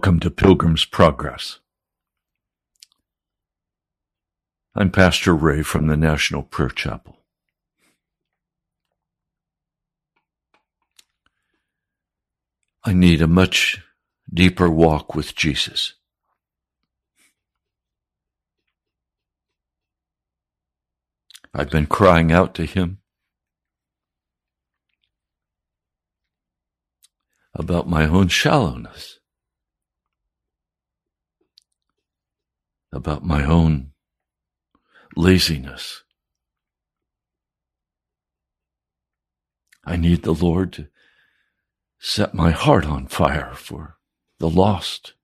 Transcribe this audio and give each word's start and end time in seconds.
Welcome 0.00 0.20
to 0.20 0.30
Pilgrim's 0.30 0.86
Progress. 0.86 1.58
I'm 4.74 4.90
Pastor 4.90 5.34
Ray 5.34 5.60
from 5.60 5.88
the 5.88 5.96
National 5.98 6.42
Prayer 6.42 6.70
Chapel. 6.70 7.18
I 12.82 12.94
need 12.94 13.20
a 13.20 13.26
much 13.26 13.82
deeper 14.32 14.70
walk 14.70 15.14
with 15.14 15.36
Jesus. 15.36 15.92
I've 21.52 21.68
been 21.68 21.84
crying 21.84 22.32
out 22.32 22.54
to 22.54 22.64
him 22.64 23.00
about 27.54 27.86
my 27.86 28.06
own 28.06 28.28
shallowness. 28.28 29.19
About 32.92 33.24
my 33.24 33.44
own 33.44 33.92
laziness. 35.16 36.02
I 39.84 39.96
need 39.96 40.22
the 40.22 40.34
Lord 40.34 40.72
to 40.74 40.88
set 41.98 42.34
my 42.34 42.50
heart 42.50 42.86
on 42.86 43.06
fire 43.06 43.52
for 43.54 43.96
the 44.38 44.48
lost. 44.48 45.14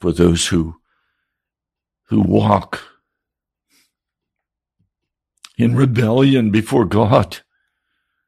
For 0.00 0.12
those 0.12 0.48
who, 0.48 0.76
who 2.08 2.20
walk 2.20 2.82
in 5.56 5.74
rebellion 5.74 6.50
before 6.50 6.84
God, 6.84 7.38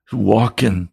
who 0.04 0.18
walk 0.18 0.62
in 0.62 0.90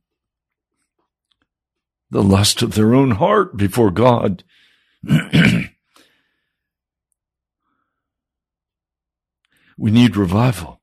the 2.13 2.23
lust 2.23 2.61
of 2.61 2.75
their 2.75 2.93
own 2.93 3.11
heart 3.11 3.57
before 3.57 3.91
God. 3.91 4.43
we 5.03 5.71
need 9.77 10.15
revival. 10.15 10.79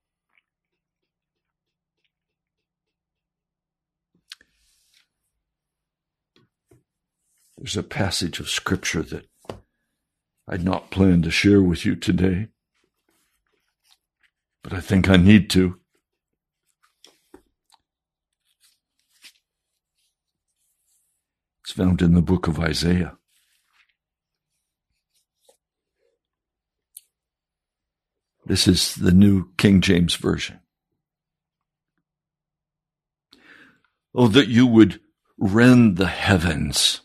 There's 7.57 7.77
a 7.77 7.83
passage 7.83 8.41
of 8.41 8.51
scripture 8.51 9.03
that 9.03 9.27
I'd 10.49 10.65
not 10.65 10.91
planned 10.91 11.25
to 11.25 11.31
share 11.31 11.63
with 11.63 11.85
you 11.87 11.95
today, 11.95 12.49
but 14.65 14.73
I 14.73 14.81
think 14.81 15.09
I 15.09 15.17
need 15.17 15.49
to. 15.51 15.79
It's 21.71 21.77
found 21.77 22.03
in 22.03 22.15
the 22.15 22.21
book 22.21 22.49
of 22.49 22.59
Isaiah. 22.59 23.17
This 28.45 28.67
is 28.67 28.97
the 28.97 29.13
new 29.13 29.51
King 29.57 29.81
James 29.81 30.17
Version. 30.17 30.59
Oh, 34.13 34.27
that 34.27 34.49
you 34.49 34.67
would 34.67 34.99
rend 35.39 35.97
the 35.97 36.09
heavens, 36.09 37.03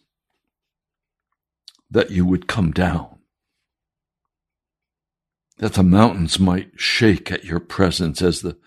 that 1.92 2.10
you 2.10 2.26
would 2.26 2.48
come 2.48 2.72
down, 2.72 3.20
that 5.58 5.74
the 5.74 5.84
mountains 5.84 6.40
might 6.40 6.72
shake 6.76 7.32
at 7.32 7.46
your 7.46 7.60
presence 7.60 8.20
as 8.20 8.42
the 8.42 8.58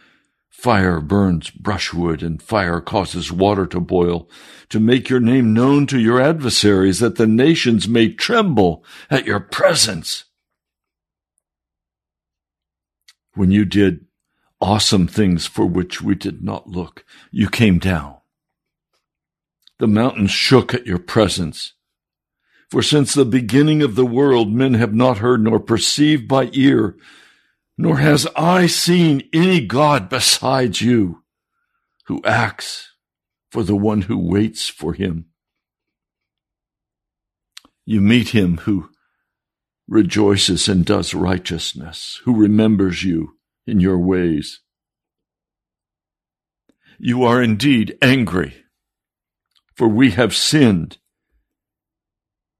Fire 0.59 1.01
burns 1.01 1.51
brushwood 1.51 2.21
and 2.21 2.43
fire 2.43 2.81
causes 2.81 3.31
water 3.31 3.65
to 3.67 3.79
boil 3.79 4.29
to 4.71 4.81
make 4.81 5.09
your 5.09 5.21
name 5.21 5.55
known 5.55 5.87
to 5.87 6.01
your 6.01 6.21
adversaries 6.21 6.99
that 6.99 7.15
the 7.15 7.29
nations 7.29 7.87
may 7.87 8.13
tremble 8.13 8.85
at 9.09 9.25
your 9.25 9.39
presence. 9.39 10.25
When 13.35 13.53
you 13.53 13.65
did 13.65 14.07
awesome 14.61 15.07
things 15.07 15.47
for 15.47 15.65
which 15.65 16.03
we 16.03 16.17
did 16.17 16.43
not 16.43 16.67
look, 16.67 17.05
you 17.31 17.49
came 17.49 17.79
down. 17.79 18.17
The 19.79 19.87
mountains 19.87 20.33
shook 20.33 20.75
at 20.75 20.89
your 20.89 20.99
presence. 20.99 21.75
For 22.69 22.83
since 22.83 23.15
the 23.15 23.25
beginning 23.25 23.81
of 23.81 23.95
the 23.95 24.05
world, 24.05 24.53
men 24.53 24.75
have 24.75 24.93
not 24.93 25.19
heard 25.19 25.41
nor 25.41 25.61
perceived 25.61 26.27
by 26.27 26.51
ear 26.53 26.97
nor 27.81 27.99
has 27.99 28.27
I 28.35 28.67
seen 28.67 29.23
any 29.33 29.65
God 29.65 30.09
besides 30.09 30.83
you 30.83 31.23
who 32.07 32.21
acts 32.25 32.93
for 33.53 33.63
the 33.63 33.77
one 33.77 34.03
who 34.03 34.19
waits 34.19 34.69
for 34.69 34.95
him. 34.95 35.27
You 37.87 38.01
meet 38.01 38.31
him 38.31 38.59
who 38.59 38.91
rejoices 39.87 40.69
and 40.69 40.85
does 40.85 41.15
righteousness, 41.15 42.21
who 42.25 42.35
remembers 42.35 43.05
you 43.05 43.39
in 43.67 43.79
your 43.79 43.99
ways. 43.99 44.61
You 46.99 47.23
are 47.23 47.41
indeed 47.41 47.97
angry, 48.03 48.65
for 49.75 49.87
we 49.87 50.11
have 50.11 50.35
sinned. 50.35 50.99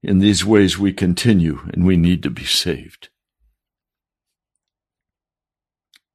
In 0.01 0.19
these 0.19 0.45
ways 0.45 0.79
we 0.79 0.93
continue, 0.93 1.59
and 1.73 1.85
we 1.85 1.97
need 1.97 2.23
to 2.23 2.29
be 2.29 2.45
saved. 2.45 3.08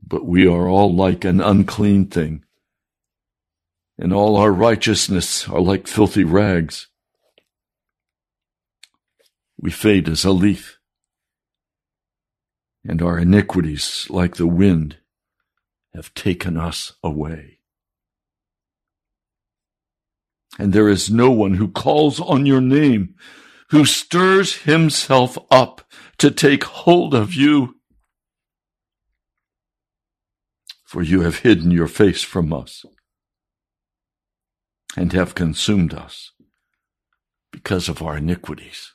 But 0.06 0.24
we 0.24 0.46
are 0.46 0.68
all 0.68 0.94
like 0.94 1.24
an 1.24 1.40
unclean 1.40 2.06
thing, 2.06 2.44
and 3.98 4.12
all 4.12 4.36
our 4.36 4.52
righteousness 4.52 5.48
are 5.48 5.60
like 5.60 5.86
filthy 5.86 6.24
rags. 6.24 6.88
We 9.56 9.70
fade 9.70 10.08
as 10.08 10.24
a 10.24 10.30
leaf, 10.30 10.78
and 12.84 13.00
our 13.00 13.18
iniquities, 13.18 14.06
like 14.10 14.36
the 14.36 14.46
wind, 14.46 14.98
have 15.94 16.12
taken 16.14 16.56
us 16.56 16.92
away. 17.02 17.60
And 20.58 20.72
there 20.72 20.88
is 20.88 21.10
no 21.10 21.30
one 21.30 21.54
who 21.54 21.68
calls 21.68 22.20
on 22.20 22.46
your 22.46 22.60
name, 22.60 23.14
who 23.70 23.84
stirs 23.84 24.62
himself 24.62 25.38
up 25.50 25.90
to 26.18 26.30
take 26.30 26.64
hold 26.64 27.14
of 27.14 27.34
you. 27.34 27.76
For 30.94 31.02
you 31.02 31.23
have 31.23 31.41
hidden 31.41 31.73
your 31.73 31.88
face 31.88 32.23
from 32.23 32.52
us 32.52 32.85
and 34.96 35.12
have 35.12 35.35
consumed 35.35 35.93
us 35.93 36.31
because 37.51 37.89
of 37.89 38.01
our 38.01 38.19
iniquities. 38.19 38.93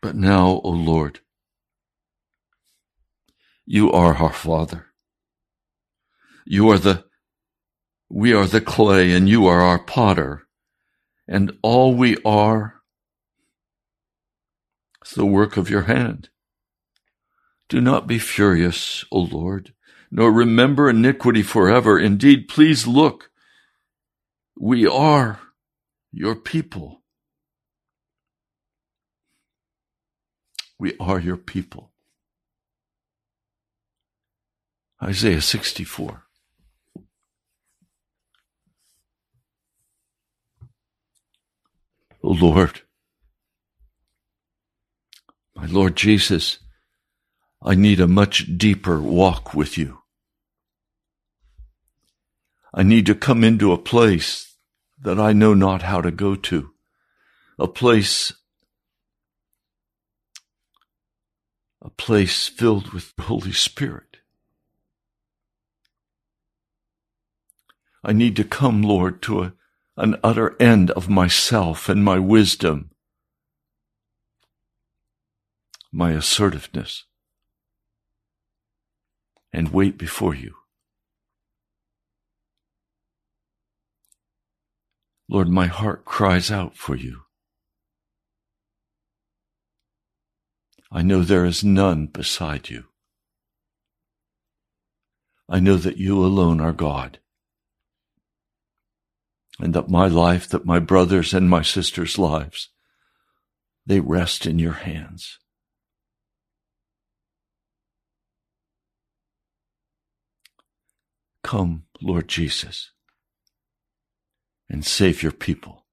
But 0.00 0.16
now, 0.16 0.62
O 0.64 0.70
Lord, 0.70 1.20
you 3.66 3.92
are 3.92 4.14
our 4.14 4.32
Father. 4.32 4.86
You 6.46 6.70
are 6.70 6.78
the, 6.78 7.04
we 8.08 8.32
are 8.32 8.46
the 8.46 8.62
clay 8.62 9.12
and 9.12 9.28
you 9.28 9.46
are 9.46 9.60
our 9.60 9.78
potter 9.78 10.46
and 11.28 11.52
all 11.62 11.94
we 11.94 12.16
are 12.24 12.76
is 15.04 15.12
the 15.12 15.26
work 15.26 15.58
of 15.58 15.68
your 15.68 15.82
hand. 15.82 16.30
Do 17.70 17.80
not 17.80 18.08
be 18.08 18.18
furious, 18.18 19.04
O 19.12 19.20
Lord, 19.20 19.72
nor 20.10 20.32
remember 20.32 20.90
iniquity 20.90 21.44
forever. 21.44 22.00
Indeed, 22.00 22.48
please 22.48 22.88
look. 22.88 23.30
We 24.58 24.88
are 24.88 25.38
your 26.10 26.34
people. 26.34 27.02
We 30.80 30.96
are 30.98 31.20
your 31.20 31.36
people. 31.36 31.92
Isaiah 35.00 35.40
64. 35.40 36.24
O 42.24 42.30
Lord, 42.32 42.80
my 45.54 45.66
Lord 45.66 45.94
Jesus, 45.94 46.58
I 47.62 47.74
need 47.74 48.00
a 48.00 48.08
much 48.08 48.56
deeper 48.56 49.00
walk 49.00 49.52
with 49.52 49.76
you. 49.76 49.98
I 52.72 52.82
need 52.82 53.04
to 53.06 53.14
come 53.14 53.44
into 53.44 53.72
a 53.72 53.78
place 53.78 54.56
that 55.02 55.20
I 55.20 55.34
know 55.34 55.52
not 55.52 55.82
how 55.82 56.00
to 56.00 56.10
go 56.10 56.36
to, 56.36 56.70
a 57.58 57.68
place, 57.68 58.32
a 61.82 61.90
place 61.90 62.48
filled 62.48 62.94
with 62.94 63.14
the 63.16 63.24
Holy 63.24 63.52
Spirit. 63.52 64.18
I 68.02 68.14
need 68.14 68.36
to 68.36 68.44
come, 68.44 68.80
Lord, 68.82 69.20
to 69.22 69.42
a, 69.42 69.52
an 69.98 70.16
utter 70.24 70.56
end 70.62 70.90
of 70.92 71.10
myself 71.10 71.90
and 71.90 72.02
my 72.02 72.18
wisdom, 72.18 72.90
my 75.92 76.12
assertiveness 76.12 77.04
and 79.52 79.72
wait 79.72 79.98
before 79.98 80.34
you. 80.34 80.54
Lord, 85.28 85.48
my 85.48 85.66
heart 85.66 86.04
cries 86.04 86.50
out 86.50 86.76
for 86.76 86.96
you. 86.96 87.22
I 90.90 91.02
know 91.02 91.22
there 91.22 91.44
is 91.44 91.62
none 91.62 92.06
beside 92.06 92.68
you. 92.68 92.86
I 95.48 95.60
know 95.60 95.76
that 95.76 95.98
you 95.98 96.24
alone 96.24 96.60
are 96.60 96.72
God. 96.72 97.18
And 99.60 99.72
that 99.74 99.88
my 99.88 100.08
life, 100.08 100.48
that 100.48 100.64
my 100.64 100.78
brothers 100.80 101.32
and 101.32 101.48
my 101.48 101.62
sisters' 101.62 102.18
lives, 102.18 102.70
they 103.86 104.00
rest 104.00 104.46
in 104.46 104.58
your 104.58 104.72
hands. 104.72 105.38
Come, 111.42 111.84
Lord 112.02 112.28
Jesus, 112.28 112.92
and 114.68 114.84
save 114.84 115.22
your 115.22 115.32
people. 115.32 115.86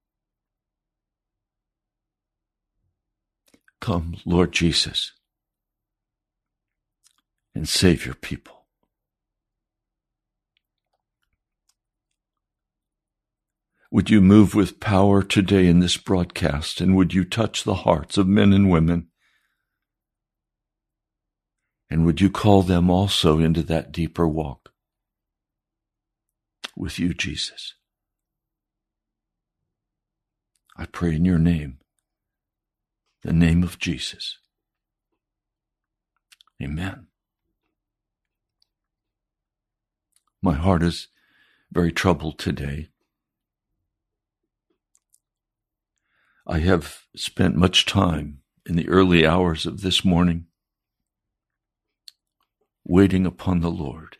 Come, 3.79 4.17
Lord 4.25 4.51
Jesus, 4.51 5.13
and 7.55 7.67
save 7.67 8.05
your 8.05 8.15
people. 8.15 8.65
Would 13.89 14.09
you 14.09 14.19
move 14.19 14.53
with 14.53 14.81
power 14.81 15.23
today 15.23 15.67
in 15.67 15.79
this 15.79 15.95
broadcast, 15.95 16.81
and 16.81 16.95
would 16.95 17.13
you 17.13 17.23
touch 17.23 17.63
the 17.63 17.73
hearts 17.73 18.17
of 18.17 18.27
men 18.27 18.51
and 18.51 18.69
women? 18.69 19.07
And 21.89 22.05
would 22.05 22.19
you 22.19 22.29
call 22.29 22.63
them 22.63 22.89
also 22.89 23.39
into 23.39 23.63
that 23.63 23.93
deeper 23.93 24.27
walk 24.27 24.66
with 26.77 26.99
you, 26.99 27.13
Jesus? 27.13 27.73
I 30.77 30.85
pray 30.85 31.15
in 31.15 31.25
your 31.25 31.39
name 31.39 31.79
the 33.23 33.33
name 33.33 33.63
of 33.63 33.77
Jesus. 33.77 34.37
Amen. 36.63 37.07
My 40.41 40.53
heart 40.53 40.83
is 40.83 41.07
very 41.71 41.91
troubled 41.91 42.39
today. 42.39 42.89
I 46.47 46.59
have 46.59 47.01
spent 47.15 47.55
much 47.55 47.85
time 47.85 48.39
in 48.65 48.77
the 48.77 48.87
early 48.87 49.25
hours 49.25 49.65
of 49.65 49.81
this 49.81 50.05
morning 50.05 50.45
waiting 52.85 53.25
upon 53.25 53.59
the 53.59 53.71
Lord. 53.71 54.16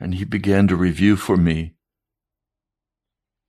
And 0.00 0.14
He 0.14 0.24
began 0.24 0.68
to 0.68 0.76
review 0.76 1.16
for 1.16 1.36
me 1.36 1.74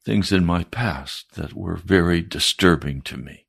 things 0.06 0.32
in 0.32 0.46
my 0.46 0.64
past 0.66 1.34
that 1.34 1.54
were 1.54 1.76
very 1.76 2.22
disturbing 2.22 3.02
to 3.02 3.18
me. 3.18 3.48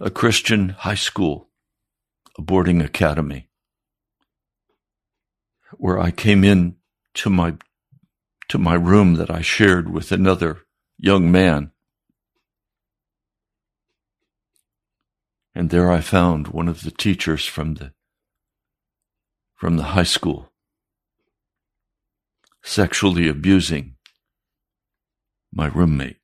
A 0.00 0.10
Christian 0.10 0.70
high 0.70 0.96
school, 0.96 1.48
a 2.36 2.42
boarding 2.42 2.82
academy, 2.82 3.48
where 5.78 5.98
I 5.98 6.10
came 6.10 6.42
in 6.44 6.76
to 7.14 7.30
my, 7.30 7.54
to 8.48 8.58
my 8.58 8.74
room 8.74 9.14
that 9.14 9.30
I 9.30 9.40
shared 9.40 9.90
with 9.90 10.12
another 10.12 10.62
young 10.98 11.30
man. 11.30 11.70
And 15.54 15.70
there 15.70 15.90
I 15.90 16.00
found 16.00 16.48
one 16.48 16.68
of 16.68 16.82
the 16.82 16.90
teachers 16.90 17.46
from 17.46 17.74
the, 17.74 17.92
from 19.56 19.76
the 19.76 19.82
high 19.94 20.02
school 20.02 20.52
sexually 22.62 23.28
abusing 23.28 23.94
my 25.52 25.68
roommate. 25.68 26.18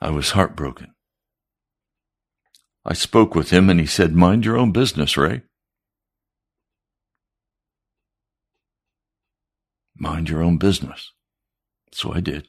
I 0.00 0.10
was 0.10 0.30
heartbroken. 0.30 0.94
I 2.84 2.94
spoke 2.94 3.34
with 3.34 3.50
him 3.50 3.70
and 3.70 3.80
he 3.80 3.86
said, 3.86 4.14
Mind 4.14 4.44
your 4.44 4.58
own 4.58 4.72
business, 4.72 5.16
Ray. 5.16 5.42
Mind 9.96 10.28
your 10.28 10.42
own 10.42 10.58
business. 10.58 11.12
So 11.92 12.12
I 12.12 12.20
did. 12.20 12.48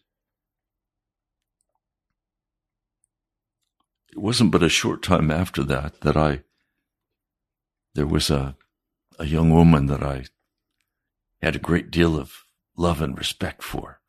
It 4.15 4.22
wasn't 4.22 4.51
but 4.51 4.63
a 4.63 4.69
short 4.69 5.03
time 5.03 5.29
after 5.29 5.62
that 5.65 6.00
that 6.01 6.15
I, 6.15 6.43
there 7.95 8.07
was 8.07 8.29
a 8.29 8.55
a 9.19 9.25
young 9.25 9.50
woman 9.50 9.88
that 9.88 10.03
I 10.03 10.25
had 11.41 11.55
a 11.55 11.60
great 11.60 11.91
deal 11.91 12.17
of 12.17 12.45
love 12.77 13.01
and 13.01 13.17
respect 13.17 13.63
for. 13.63 14.00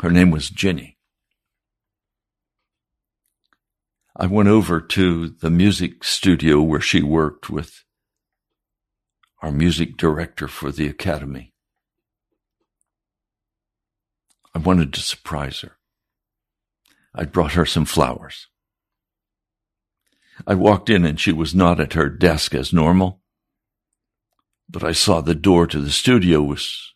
Her 0.00 0.10
name 0.10 0.30
was 0.30 0.50
Jenny. 0.50 0.98
I 4.14 4.26
went 4.26 4.48
over 4.48 4.80
to 4.80 5.28
the 5.28 5.50
music 5.50 6.04
studio 6.04 6.60
where 6.62 6.80
she 6.80 7.02
worked 7.02 7.50
with 7.50 7.84
our 9.42 9.52
music 9.52 9.96
director 9.96 10.48
for 10.48 10.72
the 10.72 10.86
academy. 10.86 11.52
I 14.54 14.58
wanted 14.58 14.94
to 14.94 15.00
surprise 15.00 15.60
her. 15.60 15.75
I 17.16 17.24
brought 17.24 17.52
her 17.52 17.64
some 17.64 17.86
flowers. 17.86 18.48
I 20.46 20.54
walked 20.54 20.90
in 20.90 21.06
and 21.06 21.18
she 21.18 21.32
was 21.32 21.54
not 21.54 21.80
at 21.80 21.94
her 21.94 22.10
desk 22.10 22.54
as 22.54 22.72
normal, 22.72 23.22
but 24.68 24.84
I 24.84 24.92
saw 24.92 25.22
the 25.22 25.34
door 25.34 25.66
to 25.66 25.80
the 25.80 25.90
studio 25.90 26.42
was 26.42 26.92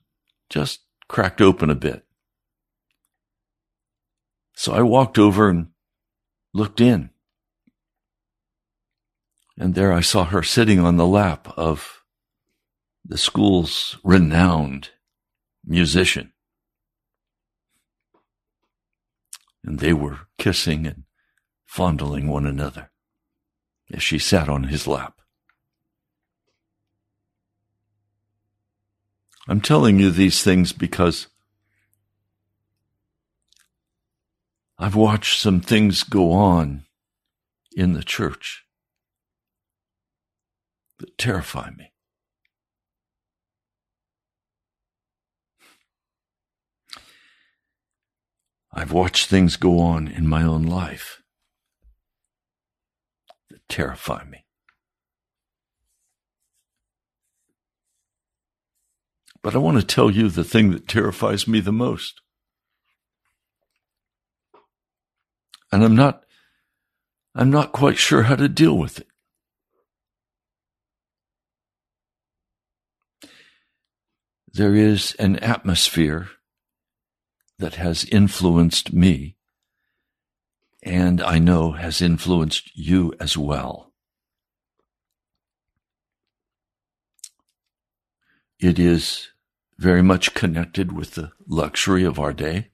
just 0.51 0.81
cracked 1.09 1.41
open 1.41 1.71
a 1.71 1.75
bit. 1.75 2.05
So 4.55 4.75
I 4.75 4.83
walked 4.83 5.19
over 5.19 5.49
and 5.49 5.69
looked 6.53 6.83
in. 6.83 7.11
And 9.57 9.75
there 9.75 9.93
I 9.93 10.01
saw 10.01 10.25
her 10.25 10.43
sitting 10.43 10.81
on 10.81 10.99
the 10.99 11.07
lap 11.07 11.49
of 11.57 12.03
the 13.05 13.17
school's 13.17 13.97
renowned 14.05 14.91
musician. 15.65 16.33
And 19.65 19.79
they 19.79 19.93
were 19.93 20.21
kissing 20.39 20.87
and 20.87 21.05
fondling 21.65 22.29
one 22.29 22.47
another 22.47 22.91
as 23.93 24.03
she 24.03 24.19
sat 24.19 24.49
on 24.49 24.65
his 24.65 24.87
lap. 24.87 25.21
I'm 29.49 29.61
telling 29.61 29.99
you 29.99 30.11
these 30.11 30.43
things 30.43 30.73
because 30.73 31.27
I've 34.79 34.95
watched 34.95 35.41
some 35.41 35.61
things 35.61 36.05
go 36.05 36.33
on 36.33 36.85
in 37.77 37.93
the 37.93 38.03
church 38.03 38.65
that 40.99 41.19
terrify 41.19 41.71
me. 41.71 41.90
I've 48.73 48.93
watched 48.93 49.27
things 49.27 49.57
go 49.57 49.81
on 49.81 50.07
in 50.07 50.29
my 50.29 50.43
own 50.43 50.63
life 50.63 51.23
that 53.51 53.69
terrify 53.69 54.25
me. 54.25 54.45
But 59.43 59.55
I 59.55 59.59
want 59.59 59.81
to 59.81 59.87
tell 59.87 60.11
you 60.11 60.29
the 60.29 60.45
thing 60.45 60.71
that 60.71 60.87
terrifies 60.87 61.49
me 61.49 61.61
the 61.61 61.73
most. 61.73 62.21
And 65.73 65.83
I'm 65.83 65.97
not, 65.97 66.25
I'm 67.35 67.51
not 67.51 67.73
quite 67.73 67.97
sure 67.97 68.25
how 68.25 68.37
to 68.37 68.49
deal 68.49 68.77
with 68.77 69.01
it. 69.01 69.07
There 74.53 74.75
is 74.75 75.15
an 75.19 75.37
atmosphere 75.37 76.29
that 77.61 77.77
has 77.77 78.05
influenced 78.07 78.93
me 78.93 79.37
and 80.83 81.21
I 81.21 81.39
know 81.39 81.73
has 81.73 82.01
influenced 82.01 82.71
you 82.75 83.13
as 83.21 83.37
well. 83.37 83.93
It 88.59 88.79
is 88.79 89.29
very 89.79 90.03
much 90.03 90.35
connected 90.35 90.93
with 90.93 91.13
the 91.13 91.33
luxury 91.47 92.05
of 92.05 92.19
our 92.19 92.33
day, 92.33 92.71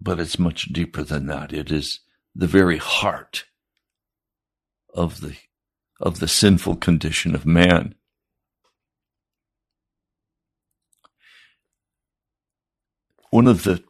but 0.00 0.20
it's 0.20 0.38
much 0.38 0.72
deeper 0.72 1.02
than 1.02 1.26
that. 1.26 1.52
It 1.52 1.70
is 1.70 2.00
the 2.34 2.46
very 2.46 2.78
heart 2.78 3.44
of 4.94 5.20
the, 5.20 5.36
of 6.00 6.20
the 6.20 6.28
sinful 6.28 6.76
condition 6.76 7.34
of 7.34 7.46
man. 7.46 7.94
One 13.30 13.46
of 13.46 13.64
the 13.64 13.82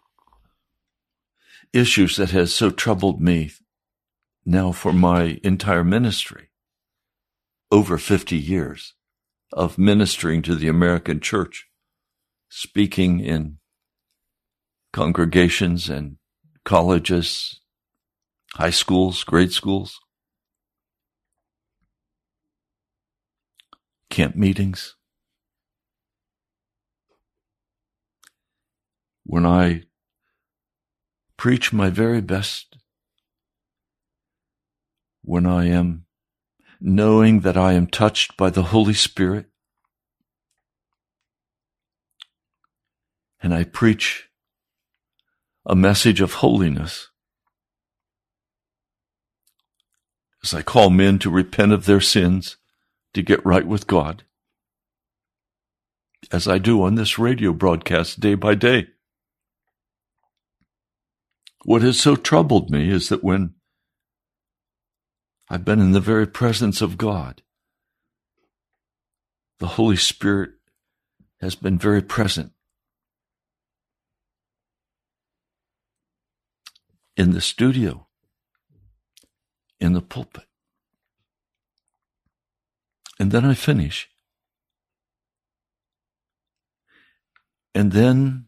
issues 1.73 2.16
that 2.16 2.31
has 2.31 2.55
so 2.55 2.71
troubled 2.71 3.21
me 3.21 3.52
now 4.45 4.73
for 4.73 4.93
my 4.93 5.38
entire 5.45 5.85
ministry. 5.85 6.49
Over 7.71 7.99
50 7.99 8.37
years 8.37 8.95
of 9.52 9.78
ministering 9.78 10.43
to 10.43 10.55
the 10.55 10.69
American 10.69 11.21
church, 11.21 11.69
speaking 12.49 13.21
in 13.21 13.59
congregations 14.93 15.88
and 15.88 16.16
colleges, 16.64 17.61
high 18.55 18.71
schools, 18.71 19.25
grade 19.25 19.52
schools, 19.52 20.00
camp 24.11 24.37
meetings. 24.37 24.96
When 29.28 29.45
I 29.45 29.83
preach 31.37 31.73
my 31.73 31.90
very 31.90 32.21
best, 32.21 32.76
when 35.23 35.47
I 35.47 35.66
am 35.66 36.06
knowing 36.80 37.40
that 37.40 37.56
I 37.56 37.73
am 37.73 37.88
touched 37.88 38.37
by 38.37 38.50
the 38.50 38.62
Holy 38.62 38.95
Spirit, 38.95 39.47
and 43.42 43.52
I 43.52 43.64
preach 43.64 44.28
a 45.66 45.75
message 45.75 46.21
of 46.21 46.35
holiness 46.35 47.09
as 50.45 50.54
I 50.54 50.62
call 50.62 50.90
men 50.90 51.18
to 51.18 51.30
repent 51.30 51.73
of 51.73 51.87
their 51.87 52.00
sins, 52.00 52.59
to 53.12 53.23
get 53.23 53.45
right 53.45 53.66
with 53.66 53.88
God, 53.88 54.23
as 56.30 56.47
I 56.47 56.59
do 56.59 56.85
on 56.85 56.95
this 56.95 57.18
radio 57.18 57.52
broadcast 57.52 58.21
day 58.21 58.37
by 58.37 58.54
day. 58.54 58.87
What 61.66 61.82
has 61.82 61.99
so 61.99 62.14
troubled 62.14 62.70
me 62.70 62.88
is 62.90 63.08
that 63.08 63.25
when 63.25 63.54
I've 65.50 65.64
been 65.64 65.80
in 65.80 65.90
the 65.90 66.00
very 66.00 66.25
presence 66.25 66.80
of 66.80 66.96
God, 66.96 67.42
the 69.58 69.66
Holy 69.66 69.96
Spirit 69.96 70.52
has 71.40 71.56
been 71.56 71.76
very 71.76 72.02
present 72.02 72.52
in 77.16 77.32
the 77.32 77.40
studio, 77.40 78.06
in 79.80 79.92
the 79.92 80.00
pulpit. 80.00 80.46
And 83.18 83.32
then 83.32 83.44
I 83.44 83.54
finish. 83.54 84.08
And 87.75 87.90
then 87.90 88.46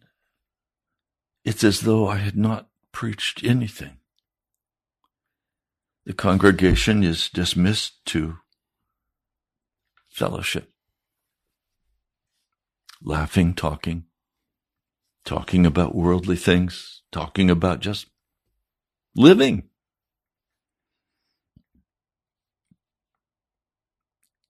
it's 1.45 1.65
as 1.65 1.81
though 1.81 2.07
I 2.07 2.19
had 2.19 2.37
not 2.37 2.68
preached 2.93 3.45
anything. 3.45 3.99
The 6.05 6.15
congregation 6.15 7.03
is 7.05 7.29
dismissed 7.29 8.05
to 8.07 8.39
fellowship, 10.09 10.71
laughing, 13.03 13.55
talking, 13.55 14.05
talking 15.25 15.67
about 15.67 15.95
worldly 15.95 16.37
things, 16.37 17.03
talking 17.13 17.51
about 17.51 17.81
just 17.81 18.07
living. 19.15 19.65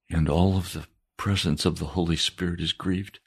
And 0.08 0.28
all 0.28 0.56
of 0.56 0.72
the 0.72 0.86
presence 1.16 1.66
of 1.66 1.78
the 1.78 1.86
Holy 1.86 2.16
Spirit 2.16 2.60
is 2.60 2.72
grieved. 2.72 3.18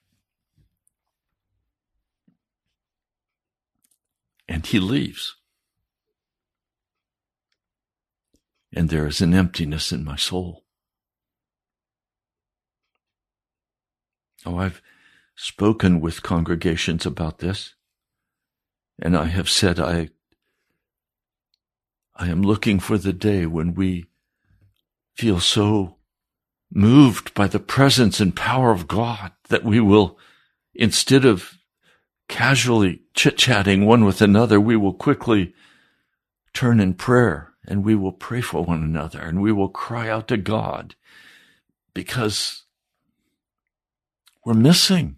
And 4.51 4.65
he 4.65 4.81
leaves. 4.81 5.37
And 8.73 8.89
there 8.89 9.07
is 9.07 9.21
an 9.21 9.33
emptiness 9.33 9.93
in 9.93 10.03
my 10.03 10.17
soul. 10.17 10.65
Oh, 14.45 14.57
I've 14.57 14.81
spoken 15.35 16.01
with 16.01 16.21
congregations 16.21 17.05
about 17.05 17.39
this, 17.39 17.75
and 18.99 19.15
I 19.15 19.27
have 19.27 19.47
said 19.47 19.79
I 19.79 20.09
I 22.13 22.27
am 22.27 22.41
looking 22.41 22.81
for 22.81 22.97
the 22.97 23.13
day 23.13 23.45
when 23.45 23.73
we 23.73 24.07
feel 25.15 25.39
so 25.39 25.95
moved 26.69 27.33
by 27.33 27.47
the 27.47 27.59
presence 27.59 28.19
and 28.19 28.35
power 28.35 28.71
of 28.71 28.89
God 28.89 29.31
that 29.47 29.63
we 29.63 29.79
will, 29.79 30.19
instead 30.75 31.23
of 31.23 31.57
casually 32.31 33.01
chit 33.13 33.37
chatting 33.37 33.85
one 33.85 34.05
with 34.05 34.21
another, 34.21 34.59
we 34.59 34.75
will 34.75 34.93
quickly 34.93 35.53
turn 36.53 36.79
in 36.79 36.93
prayer 36.93 37.53
and 37.67 37.83
we 37.83 37.93
will 37.93 38.13
pray 38.13 38.41
for 38.41 38.63
one 38.63 38.81
another 38.81 39.19
and 39.19 39.41
we 39.41 39.51
will 39.51 39.69
cry 39.69 40.09
out 40.09 40.29
to 40.29 40.37
God 40.37 40.95
because 41.93 42.63
we're 44.45 44.53
missing. 44.53 45.17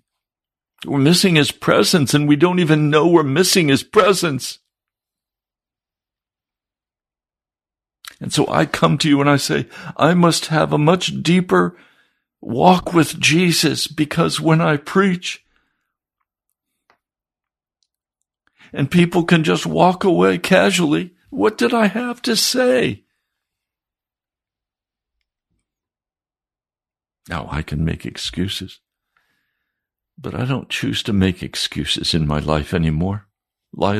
We're 0.85 0.97
missing 0.97 1.35
his 1.35 1.51
presence 1.51 2.13
and 2.13 2.27
we 2.27 2.35
don't 2.35 2.59
even 2.59 2.89
know 2.89 3.07
we're 3.07 3.23
missing 3.23 3.69
his 3.69 3.83
presence. 3.83 4.59
And 8.19 8.33
so 8.33 8.47
I 8.49 8.65
come 8.65 8.97
to 8.97 9.07
you 9.07 9.21
and 9.21 9.29
I 9.29 9.37
say, 9.37 9.67
I 9.95 10.15
must 10.15 10.47
have 10.47 10.73
a 10.73 10.77
much 10.77 11.21
deeper 11.21 11.77
walk 12.41 12.91
with 12.91 13.19
Jesus 13.19 13.87
because 13.87 14.41
when 14.41 14.61
I 14.61 14.77
preach, 14.77 15.42
and 18.73 18.89
people 18.89 19.23
can 19.23 19.43
just 19.43 19.65
walk 19.65 20.03
away 20.03 20.37
casually, 20.39 21.13
what 21.29 21.57
did 21.57 21.73
I 21.73 21.87
have 21.87 22.21
to 22.23 22.35
say? 22.35 23.03
Now 27.29 27.47
I 27.49 27.61
can 27.61 27.85
make 27.85 28.05
excuses, 28.05 28.79
but 30.17 30.35
I 30.35 30.45
don't 30.45 30.69
choose 30.69 31.01
to 31.03 31.13
make 31.13 31.41
excuses 31.41 32.13
in 32.13 32.27
my 32.27 32.39
life 32.39 32.73
anymore. 32.73 33.27
My 33.73 33.99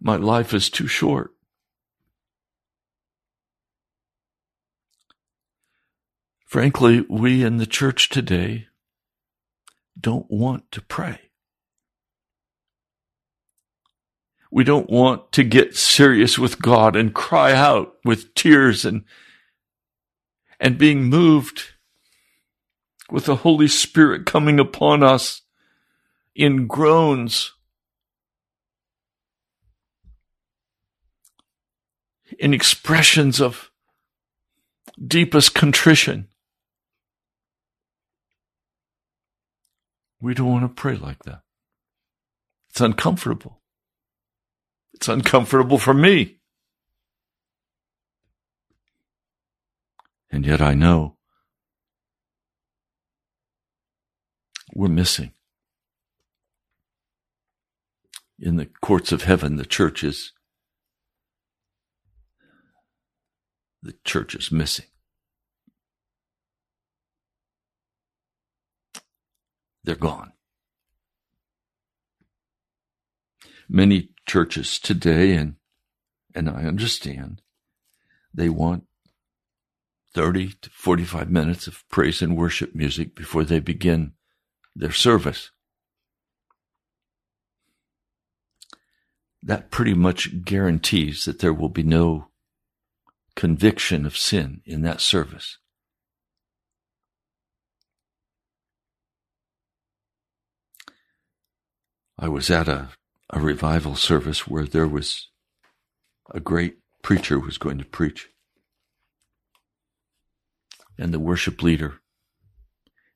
life 0.00 0.52
is 0.52 0.68
too 0.68 0.86
short. 0.86 1.30
Frankly, 6.44 7.06
we 7.08 7.42
in 7.42 7.56
the 7.56 7.66
church 7.66 8.10
today 8.10 8.66
don't 9.98 10.30
want 10.30 10.70
to 10.72 10.82
pray. 10.82 11.31
We 14.54 14.64
don't 14.64 14.90
want 14.90 15.32
to 15.32 15.44
get 15.44 15.78
serious 15.78 16.38
with 16.38 16.60
God 16.60 16.94
and 16.94 17.14
cry 17.14 17.54
out 17.54 17.94
with 18.04 18.34
tears 18.34 18.84
and, 18.84 19.04
and 20.60 20.76
being 20.76 21.04
moved 21.04 21.70
with 23.10 23.24
the 23.24 23.36
Holy 23.36 23.66
Spirit 23.66 24.26
coming 24.26 24.60
upon 24.60 25.02
us 25.02 25.40
in 26.34 26.66
groans, 26.66 27.54
in 32.38 32.52
expressions 32.52 33.40
of 33.40 33.70
deepest 35.02 35.54
contrition. 35.54 36.28
We 40.20 40.34
don't 40.34 40.50
want 40.50 40.64
to 40.64 40.68
pray 40.68 40.96
like 40.96 41.22
that. 41.22 41.40
It's 42.68 42.82
uncomfortable. 42.82 43.61
It's 45.02 45.08
uncomfortable 45.08 45.78
for 45.78 45.92
me. 45.92 46.38
And 50.30 50.46
yet 50.46 50.60
I 50.60 50.74
know 50.74 51.16
we're 54.76 54.86
missing. 54.86 55.32
In 58.38 58.54
the 58.54 58.66
courts 58.80 59.10
of 59.10 59.24
heaven, 59.24 59.56
the 59.56 59.66
church 59.66 60.04
is 60.04 60.30
the 63.82 63.96
church 64.04 64.36
is 64.36 64.52
missing. 64.52 64.86
they're 69.82 69.96
gone. 69.96 70.32
Many 73.68 74.11
churches 74.32 74.78
today, 74.78 75.34
and, 75.34 75.56
and 76.34 76.48
I 76.48 76.64
understand, 76.64 77.42
they 78.32 78.48
want 78.48 78.84
30 80.14 80.54
to 80.62 80.70
45 80.70 81.30
minutes 81.30 81.66
of 81.66 81.86
praise 81.90 82.22
and 82.22 82.34
worship 82.34 82.74
music 82.74 83.14
before 83.14 83.44
they 83.44 83.60
begin 83.60 84.12
their 84.74 84.90
service. 84.90 85.50
That 89.42 89.70
pretty 89.70 89.92
much 89.92 90.42
guarantees 90.46 91.26
that 91.26 91.40
there 91.40 91.52
will 91.52 91.68
be 91.68 91.82
no 91.82 92.28
conviction 93.36 94.06
of 94.06 94.16
sin 94.16 94.62
in 94.64 94.80
that 94.80 95.02
service. 95.02 95.58
I 102.18 102.28
was 102.28 102.50
at 102.50 102.68
a, 102.68 102.88
a 103.32 103.40
revival 103.40 103.96
service 103.96 104.46
where 104.46 104.64
there 104.64 104.86
was 104.86 105.28
a 106.30 106.40
great 106.40 106.76
preacher 107.02 107.38
who 107.38 107.46
was 107.46 107.58
going 107.58 107.78
to 107.78 107.84
preach. 107.84 108.28
And 110.98 111.12
the 111.12 111.18
worship 111.18 111.62
leader 111.62 112.00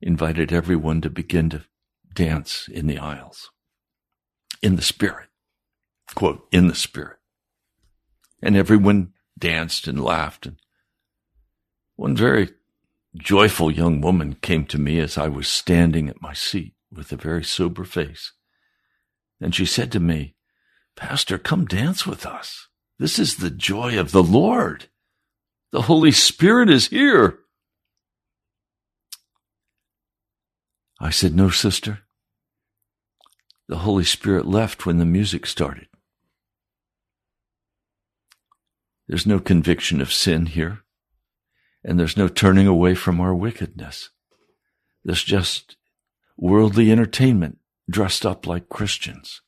invited 0.01 0.53
everyone 0.53 1.01
to 1.03 1.11
begin 1.11 1.51
to 1.51 1.65
dance 2.13 2.69
in 2.69 2.87
the 2.87 2.99
aisles, 2.99 3.51
in 4.63 4.77
the 4.77 4.83
spirit. 4.83 5.29
Quote, 6.15 6.47
in 6.53 6.69
the 6.69 6.75
spirit. 6.75 7.19
And 8.43 8.57
everyone 8.57 9.13
danced 9.39 9.87
and 9.87 10.03
laughed. 10.03 10.47
And 10.47 10.57
one 11.97 12.17
very 12.17 12.51
joyful 13.17 13.71
young 13.71 14.01
woman 14.01 14.37
came 14.41 14.67
to 14.67 14.79
me 14.79 15.01
as 15.01 15.19
I 15.19 15.29
was 15.29 15.49
standing 15.49 16.09
at 16.09 16.23
my 16.23 16.33
seat 16.33 16.75
with 16.91 17.13
a 17.13 17.17
very 17.17 17.45
sober 17.45 17.85
face. 17.85 18.33
And 19.41 19.55
she 19.55 19.67
said 19.67 19.93
to 19.93 20.01
me, 20.01 20.35
Pastor, 20.97 21.39
come 21.39 21.67
dance 21.67 22.07
with 22.07 22.25
us. 22.25 22.69
This 22.99 23.19
is 23.19 23.37
the 23.37 23.51
joy 23.51 23.99
of 23.99 24.13
the 24.13 24.23
Lord. 24.23 24.89
The 25.73 25.83
Holy 25.83 26.13
Spirit 26.13 26.71
is 26.71 26.89
here. 26.89 27.41
I 30.99 31.11
said, 31.11 31.35
No, 31.35 31.51
sister. 31.51 32.01
The 33.69 33.79
Holy 33.79 34.05
Spirit 34.05 34.47
left 34.47 34.87
when 34.87 34.99
the 34.99 35.05
music 35.05 35.45
started. 35.45 35.89
There's 39.07 39.27
no 39.27 39.39
conviction 39.39 40.01
of 40.01 40.13
sin 40.13 40.47
here, 40.47 40.81
and 41.85 41.99
there's 41.99 42.17
no 42.17 42.29
turning 42.29 42.67
away 42.67 42.95
from 42.95 43.21
our 43.21 43.35
wickedness. 43.35 44.11
There's 45.05 45.23
just 45.23 45.77
worldly 46.37 46.91
entertainment 46.91 47.59
dressed 47.89 48.27
up 48.27 48.47
like 48.47 48.69
Christians. 48.69 49.43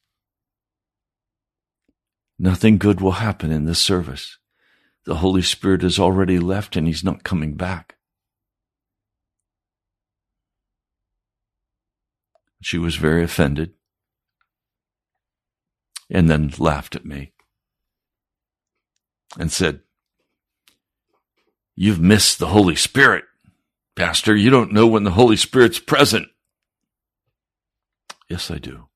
Nothing 2.39 2.79
good 2.79 3.01
will 3.01 3.13
happen 3.13 3.51
in 3.51 3.65
this 3.65 3.81
service. 3.81 4.39
The 5.05 5.17
Holy 5.17 5.43
Spirit 5.43 5.83
has 5.83 5.99
already 5.99 6.39
left 6.39 6.77
and 6.77 6.87
he's 6.87 7.03
not 7.03 7.25
coming 7.25 7.55
back. 7.55 7.97
She 12.61 12.79
was 12.79 12.97
very 12.97 13.25
offended 13.25 13.75
and 16.11 16.29
then 16.29 16.53
laughed 16.59 16.97
at 16.97 17.05
me 17.05 17.33
and 19.39 19.51
said, 19.53 19.81
You've 21.77 22.01
missed 22.01 22.39
the 22.39 22.49
Holy 22.49 22.75
Spirit, 22.75 23.25
Pastor. 23.95 24.35
You 24.35 24.51
don't 24.51 24.73
know 24.73 24.87
when 24.87 25.05
the 25.05 25.13
Holy 25.13 25.37
Spirit's 25.37 25.79
present. 25.79 26.29
Yes, 28.29 28.51
I 28.51 28.59
do. 28.59 28.89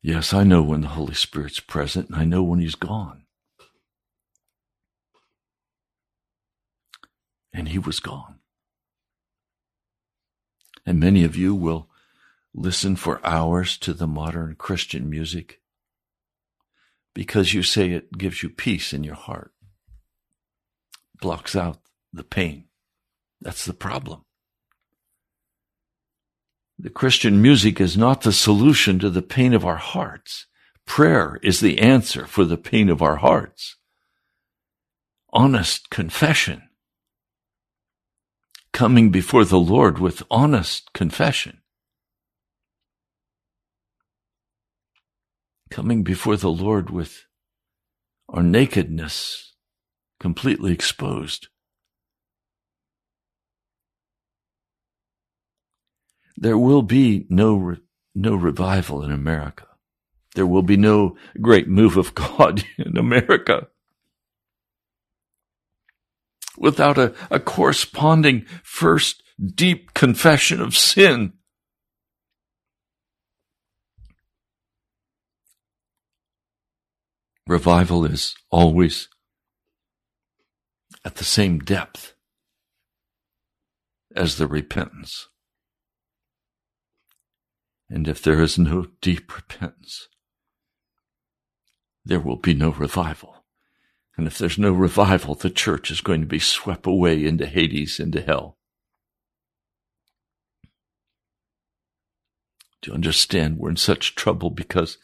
Yes, 0.00 0.32
I 0.32 0.44
know 0.44 0.62
when 0.62 0.80
the 0.80 0.88
Holy 0.88 1.14
Spirit's 1.14 1.60
present, 1.60 2.08
and 2.08 2.16
I 2.16 2.24
know 2.24 2.42
when 2.42 2.58
He's 2.58 2.74
gone. 2.74 3.24
And 7.52 7.68
He 7.68 7.78
was 7.78 8.00
gone. 8.00 8.40
And 10.84 10.98
many 10.98 11.24
of 11.24 11.36
you 11.36 11.54
will 11.54 11.88
listen 12.54 12.96
for 12.96 13.24
hours 13.24 13.78
to 13.78 13.92
the 13.92 14.06
modern 14.06 14.54
Christian 14.56 15.08
music 15.08 15.60
because 17.14 17.54
you 17.54 17.62
say 17.62 17.90
it 17.90 18.18
gives 18.18 18.42
you 18.42 18.48
peace 18.48 18.92
in 18.92 19.04
your 19.04 19.14
heart, 19.14 19.52
blocks 21.20 21.54
out 21.54 21.78
the 22.12 22.24
pain. 22.24 22.64
That's 23.40 23.64
the 23.64 23.74
problem. 23.74 24.24
The 26.82 26.90
Christian 26.90 27.40
music 27.40 27.80
is 27.80 27.96
not 27.96 28.22
the 28.22 28.32
solution 28.32 28.98
to 28.98 29.08
the 29.08 29.22
pain 29.22 29.54
of 29.54 29.64
our 29.64 29.76
hearts. 29.76 30.46
Prayer 30.84 31.38
is 31.40 31.60
the 31.60 31.78
answer 31.78 32.26
for 32.26 32.44
the 32.44 32.56
pain 32.56 32.88
of 32.90 33.00
our 33.00 33.16
hearts. 33.16 33.76
Honest 35.32 35.90
confession. 35.90 36.62
Coming 38.72 39.10
before 39.10 39.44
the 39.44 39.60
Lord 39.60 40.00
with 40.00 40.24
honest 40.28 40.92
confession. 40.92 41.58
Coming 45.70 46.02
before 46.02 46.36
the 46.36 46.50
Lord 46.50 46.90
with 46.90 47.26
our 48.28 48.42
nakedness 48.42 49.52
completely 50.18 50.72
exposed. 50.72 51.46
There 56.42 56.58
will 56.58 56.82
be 56.82 57.24
no, 57.28 57.76
no 58.16 58.34
revival 58.34 59.04
in 59.04 59.12
America. 59.12 59.68
There 60.34 60.46
will 60.46 60.62
be 60.62 60.76
no 60.76 61.16
great 61.40 61.68
move 61.68 61.96
of 61.96 62.14
God 62.16 62.64
in 62.76 62.98
America 62.98 63.68
without 66.58 66.98
a, 66.98 67.14
a 67.30 67.38
corresponding 67.38 68.44
first 68.64 69.22
deep 69.54 69.94
confession 69.94 70.60
of 70.60 70.76
sin. 70.76 71.34
Revival 77.46 78.04
is 78.04 78.34
always 78.50 79.08
at 81.04 81.16
the 81.16 81.24
same 81.24 81.60
depth 81.60 82.14
as 84.16 84.38
the 84.38 84.48
repentance. 84.48 85.28
And 87.92 88.08
if 88.08 88.22
there 88.22 88.40
is 88.40 88.58
no 88.58 88.86
deep 89.02 89.36
repentance, 89.36 90.08
there 92.06 92.20
will 92.20 92.36
be 92.36 92.54
no 92.54 92.70
revival. 92.70 93.44
And 94.16 94.26
if 94.26 94.38
there's 94.38 94.56
no 94.56 94.72
revival, 94.72 95.34
the 95.34 95.50
church 95.50 95.90
is 95.90 96.00
going 96.00 96.22
to 96.22 96.26
be 96.26 96.38
swept 96.38 96.86
away 96.86 97.22
into 97.22 97.44
Hades, 97.44 98.00
into 98.00 98.22
hell. 98.22 98.56
Do 102.80 102.90
you 102.90 102.94
understand? 102.94 103.58
We're 103.58 103.68
in 103.68 103.76
such 103.76 104.14
trouble 104.14 104.48
because 104.48 104.96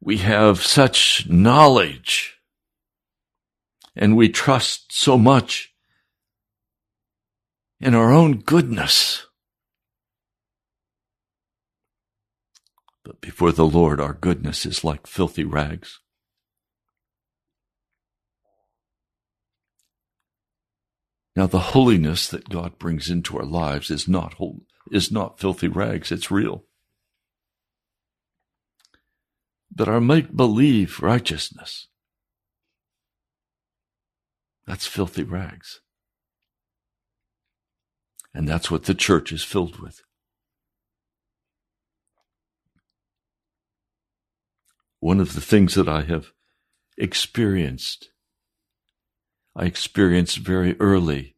we 0.00 0.18
have 0.18 0.62
such 0.62 1.28
knowledge 1.28 2.38
and 3.96 4.16
we 4.16 4.28
trust 4.28 4.92
so 4.92 5.18
much 5.18 5.74
in 7.80 7.96
our 7.96 8.12
own 8.12 8.38
goodness. 8.38 9.26
But 13.04 13.20
before 13.20 13.52
the 13.52 13.66
Lord, 13.66 14.00
our 14.00 14.14
goodness 14.14 14.64
is 14.64 14.82
like 14.82 15.06
filthy 15.06 15.44
rags. 15.44 16.00
Now, 21.36 21.46
the 21.46 21.58
holiness 21.58 22.28
that 22.28 22.48
God 22.48 22.78
brings 22.78 23.10
into 23.10 23.36
our 23.36 23.44
lives 23.44 23.90
is 23.90 24.06
not 24.06 24.36
is 24.90 25.10
not 25.10 25.38
filthy 25.40 25.68
rags. 25.68 26.12
It's 26.12 26.30
real. 26.30 26.64
But 29.74 29.88
our 29.88 30.00
make 30.00 30.34
believe 30.34 31.00
righteousness, 31.02 31.88
that's 34.66 34.86
filthy 34.86 35.24
rags. 35.24 35.80
And 38.32 38.48
that's 38.48 38.70
what 38.70 38.84
the 38.84 38.94
church 38.94 39.32
is 39.32 39.42
filled 39.42 39.80
with. 39.80 40.02
One 45.04 45.20
of 45.20 45.34
the 45.34 45.40
things 45.42 45.74
that 45.74 45.86
I 45.86 46.04
have 46.04 46.32
experienced, 46.96 48.08
I 49.54 49.66
experienced 49.66 50.38
very 50.38 50.80
early 50.80 51.36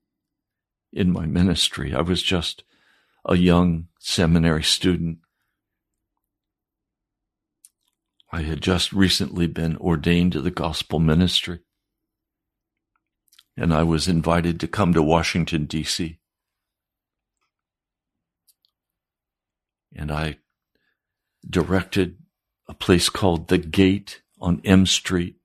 in 0.92 1.10
my 1.10 1.26
ministry. 1.26 1.92
I 1.92 2.02
was 2.02 2.22
just 2.22 2.62
a 3.24 3.34
young 3.34 3.88
seminary 3.98 4.62
student. 4.62 5.18
I 8.30 8.42
had 8.42 8.60
just 8.60 8.92
recently 8.92 9.48
been 9.48 9.76
ordained 9.78 10.34
to 10.34 10.40
the 10.40 10.52
gospel 10.52 11.00
ministry. 11.00 11.58
And 13.56 13.74
I 13.74 13.82
was 13.82 14.06
invited 14.06 14.60
to 14.60 14.68
come 14.68 14.94
to 14.94 15.02
Washington, 15.02 15.64
D.C. 15.64 16.20
And 19.92 20.12
I 20.12 20.38
directed 21.44 22.18
a 22.68 22.74
place 22.74 23.08
called 23.08 23.48
The 23.48 23.58
Gate 23.58 24.22
on 24.40 24.60
M 24.64 24.86
Street 24.86 25.36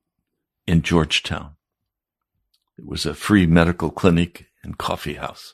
in 0.68 0.82
Georgetown. 0.82 1.56
It 2.78 2.86
was 2.86 3.06
a 3.06 3.14
free 3.14 3.46
medical 3.46 3.92
clinic 3.92 4.48
and 4.64 4.78
coffee 4.78 5.16
house. 5.16 5.54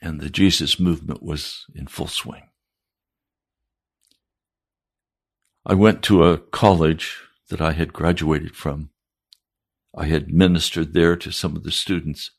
And 0.00 0.20
the 0.20 0.30
Jesus 0.30 0.78
movement 0.78 1.22
was 1.22 1.64
in 1.74 1.86
full 1.86 2.06
swing. 2.06 2.42
I 5.64 5.74
went 5.74 6.02
to 6.04 6.22
a 6.22 6.38
college 6.38 7.22
that 7.48 7.60
I 7.60 7.72
had 7.72 7.92
graduated 7.92 8.54
from. 8.54 8.90
I 9.96 10.04
had 10.04 10.32
ministered 10.32 10.92
there 10.94 11.16
to 11.16 11.32
some 11.32 11.56
of 11.56 11.64
the 11.64 11.72
students. 11.72 12.30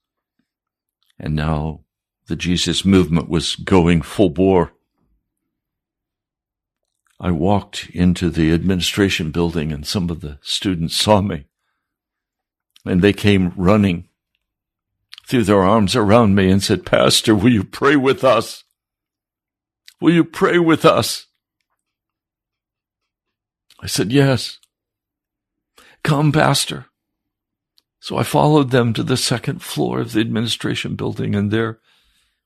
And 1.19 1.35
now 1.35 1.81
the 2.27 2.35
Jesus 2.35 2.85
movement 2.85 3.29
was 3.29 3.55
going 3.55 4.01
full 4.01 4.29
bore. 4.29 4.73
I 7.19 7.31
walked 7.31 7.89
into 7.89 8.29
the 8.29 8.53
administration 8.53 9.31
building 9.31 9.71
and 9.71 9.87
some 9.87 10.09
of 10.09 10.21
the 10.21 10.37
students 10.41 10.95
saw 10.95 11.21
me 11.21 11.45
and 12.85 13.01
they 13.01 13.13
came 13.13 13.53
running, 13.55 14.07
threw 15.25 15.43
their 15.43 15.63
arms 15.63 15.95
around 15.95 16.35
me 16.35 16.49
and 16.51 16.61
said, 16.61 16.85
Pastor, 16.85 17.33
will 17.33 17.51
you 17.51 17.63
pray 17.63 17.95
with 17.95 18.23
us? 18.23 18.63
Will 19.99 20.13
you 20.13 20.23
pray 20.23 20.59
with 20.59 20.85
us? 20.85 21.25
I 23.79 23.87
said, 23.87 24.11
Yes. 24.11 24.59
Come, 26.03 26.31
Pastor. 26.31 26.85
So 27.99 28.15
I 28.17 28.23
followed 28.23 28.71
them 28.71 28.93
to 28.93 29.03
the 29.03 29.17
second 29.17 29.61
floor 29.61 29.99
of 29.99 30.13
the 30.13 30.21
administration 30.21 30.95
building, 30.95 31.35
and 31.35 31.51
there 31.51 31.79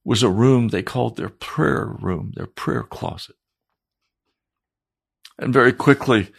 was 0.04 0.24
a 0.24 0.30
room 0.30 0.68
they 0.68 0.84
called 0.84 1.18
their 1.18 1.30
prayer 1.30 1.86
room, 1.86 2.32
their 2.36 2.48
prayer 2.48 2.84
closet. 2.84 3.36
And 5.38 5.54
very 5.54 5.74
quickly, 5.74 6.32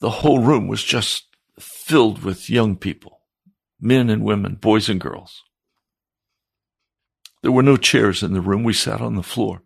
the 0.00 0.10
whole 0.10 0.40
room 0.40 0.66
was 0.66 0.82
just 0.82 1.26
filled 1.58 2.22
with 2.22 2.50
young 2.50 2.76
people, 2.76 3.20
men 3.80 4.08
and 4.10 4.24
women, 4.24 4.54
boys 4.54 4.88
and 4.88 5.00
girls. 5.00 5.42
There 7.42 7.52
were 7.52 7.62
no 7.62 7.76
chairs 7.76 8.22
in 8.22 8.32
the 8.32 8.40
room. 8.40 8.64
We 8.64 8.72
sat 8.72 9.00
on 9.00 9.16
the 9.16 9.22
floor. 9.22 9.62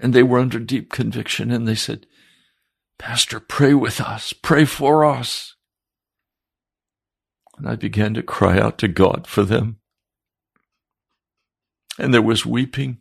And 0.00 0.12
they 0.12 0.22
were 0.22 0.38
under 0.38 0.60
deep 0.60 0.92
conviction 0.92 1.50
and 1.50 1.66
they 1.66 1.74
said, 1.74 2.06
Pastor, 2.98 3.40
pray 3.40 3.74
with 3.74 4.00
us, 4.00 4.32
pray 4.32 4.64
for 4.64 5.04
us. 5.04 5.56
And 7.58 7.68
I 7.68 7.74
began 7.74 8.14
to 8.14 8.22
cry 8.22 8.58
out 8.58 8.78
to 8.78 8.88
God 8.88 9.26
for 9.26 9.42
them. 9.42 9.78
And 11.98 12.14
there 12.14 12.22
was 12.22 12.46
weeping. 12.46 12.98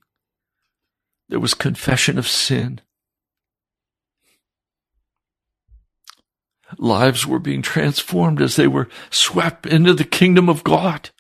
There 1.30 1.40
was 1.40 1.54
confession 1.54 2.18
of 2.18 2.28
sin. 2.28 2.82
Lives 6.80 7.26
were 7.26 7.40
being 7.40 7.62
transformed 7.62 8.42
as 8.42 8.56
they 8.56 8.68
were 8.68 8.90
swept 9.10 9.66
into 9.66 9.94
the 9.94 10.04
kingdom 10.04 10.50
of 10.50 10.64
God. 10.64 11.12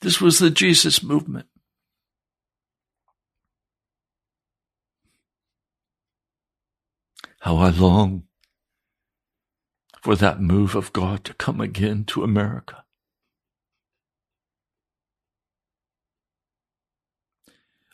This 0.00 0.20
was 0.20 0.38
the 0.38 0.50
Jesus 0.50 1.02
movement. 1.02 1.46
How 7.40 7.56
I 7.56 7.70
long 7.70 8.24
for 10.04 10.14
that 10.14 10.38
move 10.38 10.74
of 10.74 10.92
God 10.92 11.24
to 11.24 11.32
come 11.32 11.62
again 11.62 12.04
to 12.04 12.22
America. 12.22 12.84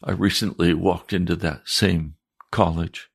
I 0.02 0.10
recently 0.10 0.74
walked 0.74 1.12
into 1.12 1.36
that 1.36 1.68
same 1.68 2.16
college. 2.50 3.10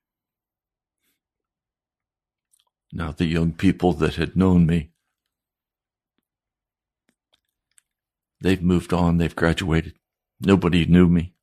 Now, 2.94 3.12
the 3.12 3.26
young 3.26 3.52
people 3.52 3.92
that 3.92 4.16
had 4.16 4.38
known 4.38 4.66
me, 4.66 4.92
they've 8.40 8.64
moved 8.64 8.94
on, 8.94 9.18
they've 9.18 9.36
graduated. 9.36 9.96
Nobody 10.40 10.86
knew 10.86 11.10
me. 11.10 11.34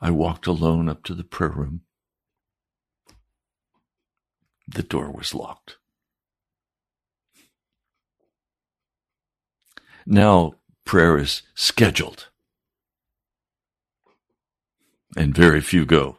I 0.00 0.12
walked 0.12 0.46
alone 0.46 0.88
up 0.88 1.02
to 1.02 1.14
the 1.14 1.24
prayer 1.24 1.50
room. 1.50 1.80
The 4.74 4.82
door 4.82 5.10
was 5.10 5.34
locked. 5.34 5.76
Now 10.06 10.54
prayer 10.84 11.18
is 11.18 11.42
scheduled, 11.54 12.28
and 15.16 15.34
very 15.34 15.60
few 15.60 15.84
go. 15.84 16.18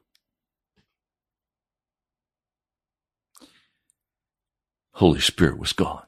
Holy 4.94 5.20
Spirit 5.20 5.58
was 5.58 5.74
gone. 5.74 6.06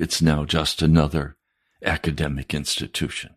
It's 0.00 0.22
now 0.22 0.44
just 0.44 0.80
another 0.80 1.36
academic 1.84 2.54
institution. 2.54 3.36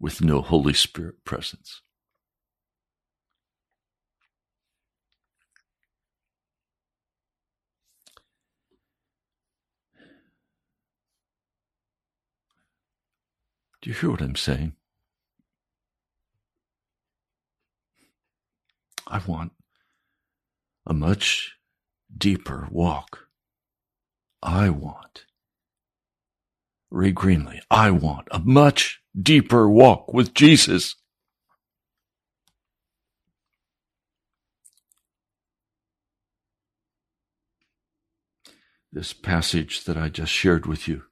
With 0.00 0.22
no 0.22 0.40
Holy 0.40 0.72
Spirit 0.72 1.24
presence. 1.24 1.82
Do 13.82 13.90
you 13.90 13.96
hear 13.96 14.10
what 14.10 14.20
I'm 14.20 14.36
saying? 14.36 14.74
I 19.06 19.20
want 19.26 19.52
a 20.86 20.92
much 20.94 21.56
deeper 22.16 22.68
walk. 22.70 23.26
I 24.42 24.70
want. 24.70 25.24
Ray 26.90 27.12
Greenley, 27.12 27.60
I 27.70 27.92
want 27.92 28.26
a 28.32 28.40
much 28.40 29.00
deeper 29.20 29.68
walk 29.68 30.12
with 30.12 30.34
Jesus. 30.34 30.96
This 38.92 39.12
passage 39.12 39.84
that 39.84 39.96
I 39.96 40.08
just 40.08 40.32
shared 40.32 40.66
with 40.66 40.88
you 40.88 41.04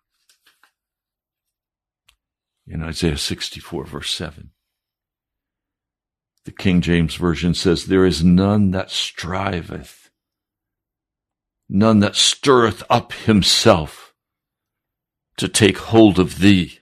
in 2.66 2.82
Isaiah 2.82 3.16
64, 3.16 3.84
verse 3.84 4.10
7. 4.10 4.50
The 6.44 6.50
King 6.50 6.80
James 6.80 7.14
Version 7.14 7.54
says, 7.54 7.86
There 7.86 8.04
is 8.04 8.24
none 8.24 8.72
that 8.72 8.90
striveth, 8.90 10.10
none 11.68 12.00
that 12.00 12.16
stirreth 12.16 12.82
up 12.90 13.12
himself 13.12 14.07
to 15.38 15.48
take 15.48 15.78
hold 15.78 16.18
of 16.18 16.40
thee. 16.40 16.80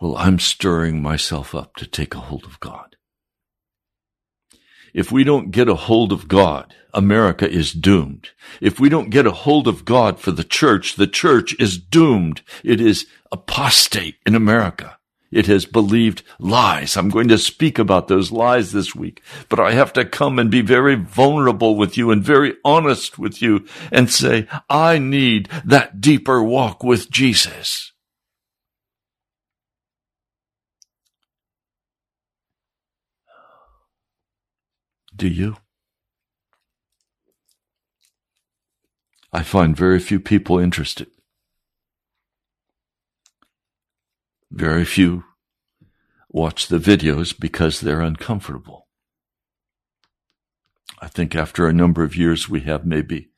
Well, 0.00 0.16
I'm 0.16 0.38
stirring 0.38 1.02
myself 1.02 1.54
up 1.54 1.74
to 1.76 1.86
take 1.86 2.14
a 2.14 2.20
hold 2.20 2.44
of 2.44 2.60
God. 2.60 2.96
If 4.94 5.10
we 5.10 5.24
don't 5.24 5.50
get 5.50 5.68
a 5.68 5.74
hold 5.74 6.12
of 6.12 6.28
God, 6.28 6.74
America 6.94 7.50
is 7.50 7.72
doomed. 7.72 8.30
If 8.60 8.78
we 8.78 8.88
don't 8.88 9.10
get 9.10 9.26
a 9.26 9.32
hold 9.32 9.66
of 9.66 9.84
God 9.84 10.20
for 10.20 10.30
the 10.30 10.44
church, 10.44 10.96
the 10.96 11.06
church 11.06 11.54
is 11.58 11.78
doomed. 11.78 12.42
It 12.64 12.80
is 12.80 13.06
apostate 13.32 14.16
in 14.24 14.34
America. 14.34 14.97
It 15.30 15.46
has 15.46 15.66
believed 15.66 16.22
lies. 16.38 16.96
I'm 16.96 17.10
going 17.10 17.28
to 17.28 17.38
speak 17.38 17.78
about 17.78 18.08
those 18.08 18.32
lies 18.32 18.72
this 18.72 18.94
week, 18.94 19.22
but 19.48 19.60
I 19.60 19.72
have 19.72 19.92
to 19.94 20.04
come 20.04 20.38
and 20.38 20.50
be 20.50 20.62
very 20.62 20.94
vulnerable 20.94 21.76
with 21.76 21.98
you 21.98 22.10
and 22.10 22.22
very 22.22 22.54
honest 22.64 23.18
with 23.18 23.42
you 23.42 23.66
and 23.92 24.10
say, 24.10 24.46
I 24.70 24.98
need 24.98 25.48
that 25.64 26.00
deeper 26.00 26.42
walk 26.42 26.82
with 26.82 27.10
Jesus. 27.10 27.92
Do 35.14 35.28
you? 35.28 35.56
I 39.30 39.42
find 39.42 39.76
very 39.76 39.98
few 39.98 40.20
people 40.20 40.58
interested. 40.58 41.08
Very 44.50 44.84
few 44.84 45.24
watch 46.30 46.68
the 46.68 46.78
videos 46.78 47.38
because 47.38 47.80
they're 47.80 48.00
uncomfortable. 48.00 48.86
I 51.00 51.08
think 51.08 51.34
after 51.34 51.66
a 51.66 51.72
number 51.72 52.02
of 52.02 52.16
years, 52.16 52.48
we 52.48 52.60
have 52.60 52.84
maybe 52.84 53.30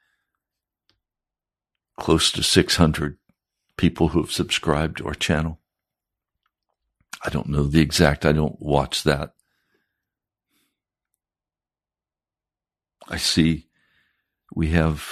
close 1.98 2.32
to 2.32 2.42
600 2.42 3.18
people 3.76 4.08
who 4.08 4.20
have 4.20 4.32
subscribed 4.32 4.98
to 4.98 5.06
our 5.06 5.14
channel. 5.14 5.60
I 7.24 7.28
don't 7.28 7.48
know 7.48 7.64
the 7.64 7.80
exact, 7.80 8.24
I 8.24 8.32
don't 8.32 8.60
watch 8.60 9.02
that. 9.02 9.34
I 13.08 13.16
see 13.16 13.66
we 14.54 14.68
have 14.68 15.04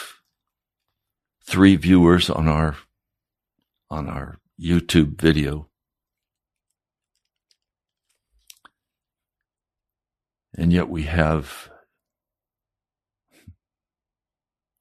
three 1.45 1.77
viewers 1.77 2.31
on 2.31 2.49
our 2.49 2.77
on 3.91 4.09
our 4.09 4.39
YouTube 4.61 5.21
video. 5.21 5.68
And 10.59 10.73
yet 10.73 10.89
we 10.89 11.05
have 11.05 11.71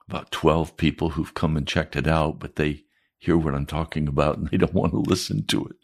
about 0.08 0.32
12 0.32 0.76
people 0.76 1.10
who've 1.10 1.32
come 1.34 1.56
and 1.56 1.68
checked 1.68 1.94
it 1.94 2.08
out, 2.08 2.40
but 2.40 2.56
they 2.56 2.82
hear 3.16 3.36
what 3.36 3.54
I'm 3.54 3.64
talking 3.64 4.08
about 4.08 4.38
and 4.38 4.48
they 4.48 4.56
don't 4.56 4.74
want 4.74 4.90
to 4.92 4.98
listen 4.98 5.46
to 5.46 5.66
it. 5.66 5.76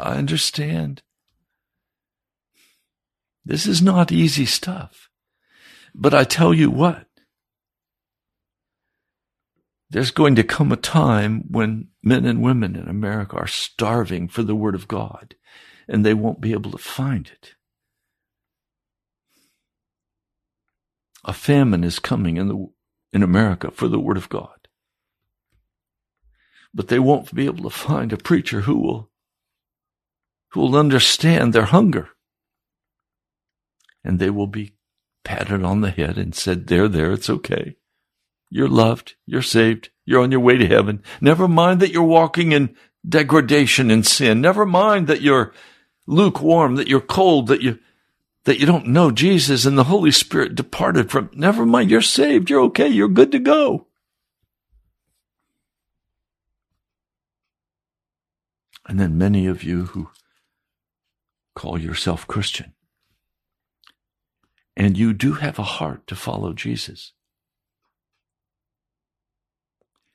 I 0.00 0.16
understand. 0.16 1.02
This 3.44 3.66
is 3.66 3.82
not 3.82 4.10
easy 4.10 4.46
stuff. 4.46 5.10
But 5.94 6.14
I 6.14 6.24
tell 6.24 6.54
you 6.54 6.70
what, 6.70 7.06
there's 9.90 10.10
going 10.10 10.36
to 10.36 10.42
come 10.42 10.72
a 10.72 10.76
time 10.76 11.44
when 11.50 11.88
men 12.02 12.24
and 12.24 12.42
women 12.42 12.76
in 12.76 12.88
America 12.88 13.36
are 13.36 13.46
starving 13.46 14.26
for 14.26 14.42
the 14.42 14.56
Word 14.56 14.74
of 14.74 14.88
God 14.88 15.34
and 15.86 16.04
they 16.04 16.14
won't 16.14 16.40
be 16.40 16.52
able 16.52 16.70
to 16.70 16.78
find 16.78 17.26
it. 17.28 17.56
A 21.24 21.32
famine 21.32 21.84
is 21.84 21.98
coming 21.98 22.36
in 22.36 22.48
the 22.48 22.68
in 23.12 23.22
America 23.22 23.70
for 23.70 23.88
the 23.88 23.98
Word 23.98 24.16
of 24.16 24.28
God. 24.28 24.68
But 26.74 26.88
they 26.88 26.98
won't 26.98 27.34
be 27.34 27.46
able 27.46 27.62
to 27.64 27.70
find 27.70 28.12
a 28.12 28.16
preacher 28.16 28.62
who 28.62 28.78
will 28.78 29.10
who 30.50 30.60
will 30.60 30.76
understand 30.76 31.52
their 31.52 31.64
hunger. 31.64 32.10
And 34.04 34.18
they 34.18 34.30
will 34.30 34.46
be 34.46 34.74
patted 35.24 35.64
on 35.64 35.80
the 35.80 35.90
head 35.90 36.18
and 36.18 36.34
said, 36.34 36.66
There, 36.66 36.88
there, 36.88 37.12
it's 37.12 37.30
okay. 37.30 37.76
You're 38.50 38.68
loved. 38.68 39.16
You're 39.26 39.42
saved. 39.42 39.90
You're 40.04 40.22
on 40.22 40.30
your 40.30 40.40
way 40.40 40.56
to 40.56 40.66
heaven. 40.66 41.02
Never 41.20 41.48
mind 41.48 41.80
that 41.80 41.90
you're 41.90 42.02
walking 42.02 42.52
in 42.52 42.76
degradation 43.08 43.90
and 43.90 44.06
sin. 44.06 44.40
Never 44.40 44.64
mind 44.64 45.08
that 45.08 45.22
you're 45.22 45.52
lukewarm, 46.06 46.76
that 46.76 46.88
you're 46.88 47.00
cold, 47.00 47.48
that 47.48 47.62
you, 47.62 47.78
that 48.44 48.60
you 48.60 48.66
don't 48.66 48.86
know 48.86 49.10
Jesus 49.10 49.64
and 49.64 49.76
the 49.76 49.84
Holy 49.84 50.10
Spirit 50.10 50.54
departed 50.54 51.10
from. 51.10 51.30
Never 51.34 51.64
mind. 51.66 51.90
You're 51.90 52.00
saved. 52.00 52.50
You're 52.50 52.62
okay. 52.64 52.88
You're 52.88 53.08
good 53.08 53.32
to 53.32 53.38
go. 53.38 53.86
And 58.86 59.00
then 59.00 59.16
many 59.16 59.46
of 59.46 59.64
you 59.64 59.86
who 59.86 60.10
call 61.54 61.78
yourself 61.78 62.26
Christian, 62.26 62.74
and 64.76 64.98
you 64.98 65.14
do 65.14 65.34
have 65.34 65.58
a 65.58 65.62
heart 65.62 66.06
to 66.08 66.16
follow 66.16 66.52
Jesus. 66.52 67.12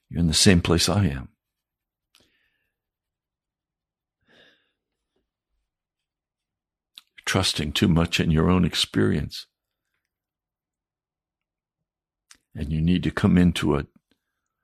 You're 0.09 0.19
in 0.19 0.27
the 0.27 0.33
same 0.33 0.61
place 0.61 0.87
I 0.87 1.05
am. 1.05 1.29
Trusting 7.29 7.73
too 7.73 7.87
much 7.87 8.19
in 8.19 8.31
your 8.31 8.49
own 8.49 8.65
experience. 8.65 9.45
And 12.55 12.71
you 12.71 12.81
need 12.81 13.03
to 13.03 13.11
come 13.11 13.37
into 13.37 13.75
a, 13.75 13.85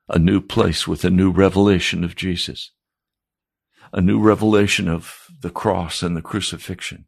a 0.09 0.17
new 0.17 0.41
place 0.41 0.87
with 0.87 1.05
a 1.05 1.11
new 1.11 1.29
revelation 1.29 2.03
of 2.03 2.15
Jesus, 2.15 2.71
a 3.93 4.01
new 4.01 4.19
revelation 4.19 4.87
of 4.87 5.27
the 5.41 5.51
cross 5.51 6.01
and 6.01 6.17
the 6.17 6.23
crucifixion, 6.23 7.05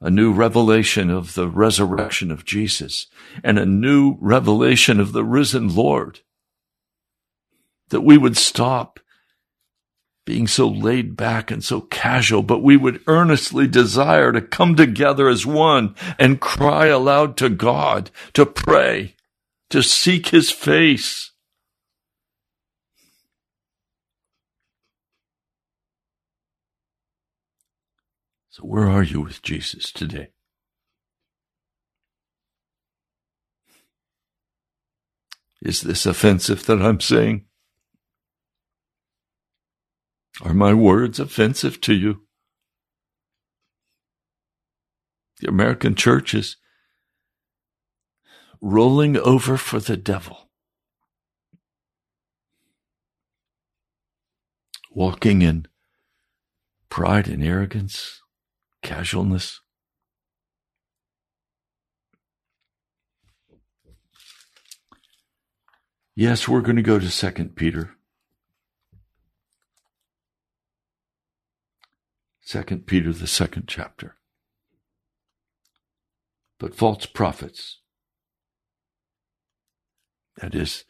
a 0.00 0.10
new 0.10 0.32
revelation 0.32 1.10
of 1.10 1.34
the 1.34 1.48
resurrection 1.48 2.30
of 2.30 2.44
Jesus, 2.44 3.08
and 3.42 3.58
a 3.58 3.66
new 3.66 4.16
revelation 4.20 5.00
of 5.00 5.12
the 5.12 5.24
risen 5.24 5.74
Lord. 5.74 6.20
That 7.88 8.02
we 8.02 8.16
would 8.16 8.36
stop 8.36 9.00
being 10.24 10.46
so 10.46 10.66
laid 10.66 11.16
back 11.16 11.50
and 11.50 11.62
so 11.62 11.82
casual, 11.82 12.42
but 12.42 12.62
we 12.62 12.76
would 12.76 13.00
earnestly 13.06 13.66
desire 13.66 14.32
to 14.32 14.40
come 14.40 14.74
together 14.74 15.28
as 15.28 15.44
one 15.44 15.94
and 16.18 16.40
cry 16.40 16.86
aloud 16.86 17.36
to 17.36 17.48
God, 17.48 18.10
to 18.32 18.46
pray, 18.46 19.14
to 19.70 19.82
seek 19.82 20.28
his 20.28 20.50
face. 20.50 21.32
So 28.48 28.62
where 28.62 28.88
are 28.88 29.02
you 29.02 29.20
with 29.20 29.42
Jesus 29.42 29.92
today? 29.92 30.28
Is 35.60 35.80
this 35.80 36.06
offensive 36.06 36.64
that 36.66 36.80
I'm 36.80 37.00
saying? 37.00 37.46
Are 40.42 40.54
my 40.54 40.74
words 40.74 41.20
offensive 41.20 41.80
to 41.82 41.94
you? 41.94 42.22
The 45.40 45.48
American 45.48 45.94
church 45.94 46.34
is 46.34 46.56
rolling 48.60 49.16
over 49.16 49.56
for 49.56 49.78
the 49.78 49.96
devil, 49.96 50.50
walking 54.90 55.42
in 55.42 55.66
pride 56.88 57.28
and 57.28 57.44
arrogance, 57.44 58.20
casualness. 58.82 59.60
Yes, 66.16 66.48
we're 66.48 66.60
going 66.60 66.76
to 66.76 66.82
go 66.82 66.98
to 66.98 67.10
Second 67.10 67.56
Peter. 67.56 67.96
Second 72.54 72.86
Peter, 72.86 73.12
the 73.12 73.26
second 73.26 73.64
chapter. 73.66 74.14
But 76.60 76.76
false 76.76 77.04
prophets, 77.04 77.80
that 80.36 80.54
is, 80.54 80.84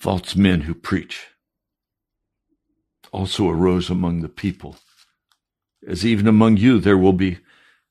false 0.00 0.34
men 0.34 0.62
who 0.62 0.74
preach, 0.74 1.28
also 3.12 3.48
arose 3.48 3.88
among 3.88 4.22
the 4.22 4.28
people, 4.28 4.78
as 5.86 6.04
even 6.04 6.26
among 6.26 6.56
you 6.56 6.80
there 6.80 6.98
will 6.98 7.12
be 7.12 7.38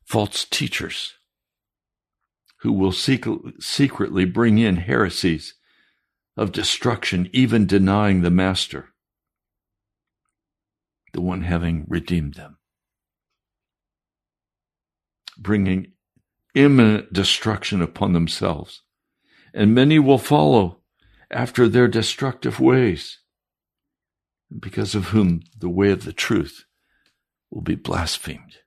false 0.03 0.43
teachers 0.43 1.13
who 2.57 2.73
will 2.73 2.91
secretly 2.91 4.25
bring 4.25 4.57
in 4.57 4.75
heresies 4.75 5.53
of 6.35 6.51
destruction, 6.51 7.29
even 7.31 7.65
denying 7.65 8.23
the 8.23 8.29
master 8.29 8.89
the 11.13 11.21
one 11.21 11.41
having 11.41 11.85
redeemed 11.87 12.33
them, 12.33 12.57
bringing 15.37 15.93
imminent 16.53 17.13
destruction 17.13 17.81
upon 17.81 18.13
themselves. 18.13 18.81
And 19.53 19.73
many 19.73 19.99
will 19.99 20.17
follow 20.17 20.81
after 21.29 21.67
their 21.67 21.87
destructive 21.87 22.59
ways, 22.59 23.19
because 24.59 24.93
of 24.95 25.09
whom 25.09 25.41
the 25.57 25.69
way 25.69 25.91
of 25.91 26.05
the 26.05 26.13
truth 26.13 26.65
will 27.49 27.61
be 27.61 27.75
blasphemed. 27.75 28.57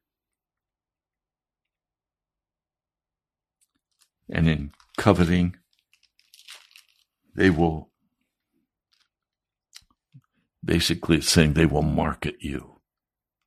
And 4.28 4.48
in 4.48 4.72
coveting, 4.96 5.56
they 7.35 7.50
will 7.50 7.90
Basically, 10.66 11.18
it's 11.18 11.31
saying 11.31 11.52
they 11.52 11.64
will 11.64 11.83
market 11.83 12.37
you. 12.40 12.81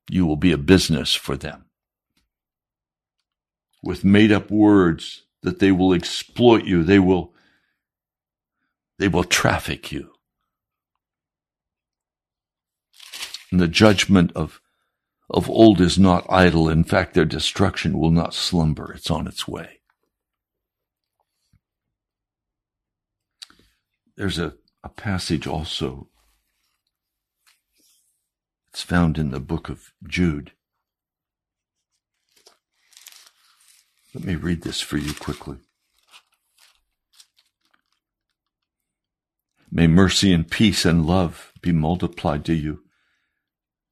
You 0.08 0.24
will 0.24 0.36
be 0.36 0.52
a 0.52 0.58
business 0.58 1.14
for 1.14 1.36
them. 1.36 1.66
With 3.82 4.04
made 4.04 4.32
up 4.32 4.50
words 4.50 5.24
that 5.42 5.58
they 5.58 5.70
will 5.70 5.92
exploit 5.92 6.64
you, 6.64 6.82
they 6.82 6.98
will, 6.98 7.34
they 8.98 9.08
will 9.08 9.24
traffic 9.24 9.92
you. 9.92 10.12
And 13.52 13.60
the 13.60 13.68
judgment 13.68 14.32
of, 14.34 14.60
of 15.28 15.50
old 15.50 15.80
is 15.80 15.98
not 15.98 16.24
idle. 16.30 16.70
In 16.70 16.84
fact, 16.84 17.12
their 17.12 17.26
destruction 17.26 17.98
will 17.98 18.10
not 18.10 18.32
slumber. 18.32 18.92
It's 18.92 19.10
on 19.10 19.26
its 19.26 19.46
way. 19.46 19.80
There's 24.16 24.38
a, 24.38 24.54
a 24.82 24.88
passage 24.88 25.46
also 25.46 26.08
it's 28.72 28.82
found 28.82 29.18
in 29.18 29.30
the 29.30 29.40
book 29.40 29.68
of 29.68 29.92
Jude. 30.06 30.52
Let 34.14 34.24
me 34.24 34.34
read 34.36 34.62
this 34.62 34.80
for 34.80 34.96
you 34.96 35.14
quickly. 35.14 35.58
May 39.70 39.86
mercy 39.86 40.32
and 40.32 40.50
peace 40.50 40.84
and 40.84 41.06
love 41.06 41.52
be 41.62 41.72
multiplied 41.72 42.44
to 42.46 42.54
you 42.54 42.82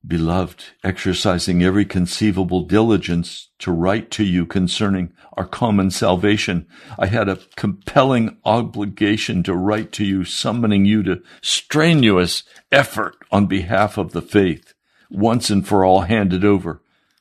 Beloved, 0.07 0.65
exercising 0.85 1.63
every 1.63 1.85
conceivable 1.85 2.63
diligence 2.63 3.49
to 3.59 3.73
write 3.73 4.11
to 4.13 4.25
you 4.25 4.47
concerning 4.47 5.13
our 5.37 5.47
common 5.47 5.91
salvation, 5.91 6.69
I 6.99 7.07
had 7.07 7.29
a 7.29 7.41
compelling 7.57 8.39
obligation 8.45 9.43
to 9.43 9.55
write 9.55 9.91
to 9.93 10.05
you, 10.05 10.25
summoning 10.25 10.85
you 10.85 11.03
to 11.03 11.23
strenuous 11.43 12.45
effort 12.71 13.17
on 13.33 13.47
behalf 13.47 13.99
of 13.99 14.13
the 14.13 14.23
faith, 14.23 14.73
once 15.11 15.51
and 15.51 15.67
for 15.67 15.85
all 15.85 16.03
handed 16.03 16.45
over 16.45 16.81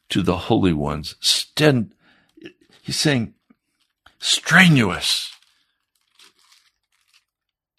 to 0.09 0.21
the 0.21 0.37
holy 0.37 0.73
ones. 0.73 1.15
Sten- 1.19 1.93
he's 2.83 2.97
saying 2.97 3.33
strenuous, 4.19 5.31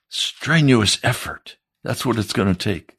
strenuous 0.09 0.99
effort. 1.05 1.57
That's 1.84 2.05
what 2.05 2.18
it's 2.18 2.32
going 2.32 2.53
to 2.53 2.59
take 2.59 2.97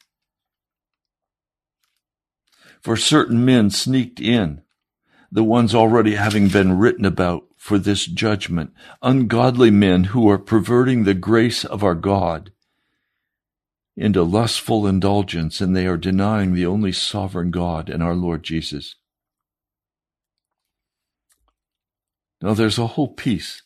for 2.80 2.96
certain 2.96 3.44
men 3.44 3.70
sneaked 3.70 4.20
in, 4.20 4.62
the 5.30 5.44
ones 5.44 5.74
already 5.74 6.14
having 6.14 6.48
been 6.48 6.78
written 6.78 7.04
about 7.04 7.44
for 7.56 7.78
this 7.78 8.06
judgment, 8.06 8.72
ungodly 9.02 9.70
men 9.70 10.04
who 10.04 10.28
are 10.30 10.38
perverting 10.38 11.04
the 11.04 11.14
grace 11.14 11.64
of 11.64 11.84
our 11.84 11.94
God 11.94 12.52
into 13.96 14.22
lustful 14.22 14.86
indulgence, 14.86 15.60
and 15.60 15.76
they 15.76 15.86
are 15.86 15.98
denying 15.98 16.54
the 16.54 16.64
only 16.64 16.90
sovereign 16.90 17.50
God 17.50 17.90
and 17.90 18.02
our 18.02 18.14
Lord 18.14 18.42
Jesus. 18.42 18.96
Now, 22.40 22.54
there's 22.54 22.78
a 22.78 22.86
whole 22.86 23.08
piece. 23.08 23.62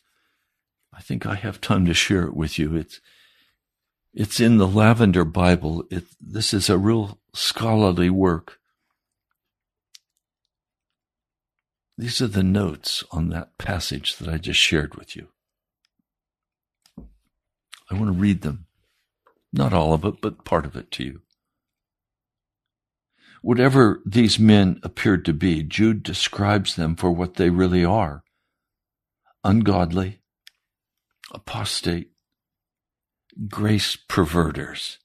I 0.93 1.01
think 1.01 1.25
I 1.25 1.37
have 1.37 1.61
time 1.61 1.87
to 1.87 1.95
share 1.95 2.25
it 2.25 2.35
with 2.35 2.59
you. 2.59 2.75
It's 2.75 3.01
it's 4.12 4.39
in 4.39 4.59
the 4.59 4.69
Lavender 4.69 5.25
Bible. 5.25 5.85
It, 5.91 6.05
this 6.21 6.55
is 6.55 6.71
a 6.71 6.79
real 6.79 7.19
scholarly 7.33 8.11
work. 8.11 8.59
These 11.97 12.20
are 12.20 12.28
the 12.28 12.42
notes 12.42 13.05
on 13.12 13.28
that 13.28 13.57
passage 13.57 14.16
that 14.16 14.28
I 14.28 14.38
just 14.38 14.59
shared 14.59 14.97
with 14.97 15.14
you. 15.14 15.28
I 17.90 17.95
want 17.95 18.07
to 18.07 18.20
read 18.20 18.42
them. 18.42 18.66
Not 19.53 19.72
all 19.72 19.92
of 19.92 20.05
it, 20.05 20.20
but 20.20 20.45
part 20.45 20.66
of 20.66 20.74
it 20.74 20.90
to 20.92 21.05
you. 21.05 21.22
Whatever 23.42 24.01
these 24.05 24.38
men 24.38 24.80
appeared 24.82 25.24
to 25.26 25.32
be, 25.32 25.62
Jude 25.62 26.03
describes 26.03 26.74
them 26.74 26.97
for 26.97 27.12
what 27.12 27.34
they 27.34 27.51
really 27.51 27.84
are 27.84 28.24
ungodly, 29.45 30.22
apostate, 31.30 32.11
grace 33.49 33.97
perverters. 33.97 34.99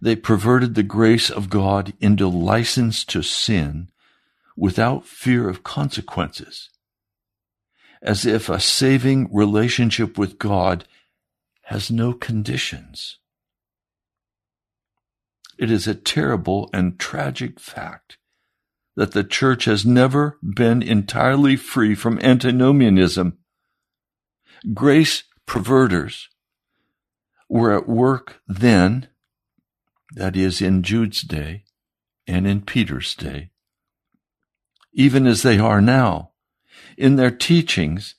They 0.00 0.14
perverted 0.14 0.74
the 0.74 0.82
grace 0.82 1.30
of 1.30 1.48
God 1.48 1.94
into 2.00 2.28
license 2.28 3.04
to 3.06 3.22
sin 3.22 3.88
without 4.56 5.06
fear 5.06 5.48
of 5.48 5.62
consequences, 5.62 6.70
as 8.02 8.24
if 8.24 8.48
a 8.48 8.58
saving 8.58 9.28
relationship 9.32 10.16
with 10.16 10.38
God 10.38 10.86
has 11.64 11.90
no 11.90 12.12
conditions. 12.12 13.18
It 15.58 15.70
is 15.70 15.86
a 15.86 15.94
terrible 15.94 16.70
and 16.72 16.98
tragic 16.98 17.58
fact 17.58 18.18
that 18.94 19.12
the 19.12 19.24
church 19.24 19.66
has 19.66 19.84
never 19.84 20.38
been 20.42 20.82
entirely 20.82 21.56
free 21.56 21.94
from 21.94 22.18
antinomianism. 22.20 23.38
Grace 24.72 25.24
perverters 25.46 26.28
were 27.48 27.72
at 27.76 27.88
work 27.88 28.40
then, 28.46 29.08
that 30.12 30.36
is, 30.36 30.62
in 30.62 30.82
Jude's 30.82 31.22
day 31.22 31.64
and 32.26 32.46
in 32.46 32.62
Peter's 32.62 33.14
day, 33.14 33.50
even 34.96 35.26
as 35.26 35.42
they 35.42 35.58
are 35.58 35.80
now. 35.80 36.30
In 36.96 37.16
their 37.16 37.30
teachings, 37.30 38.14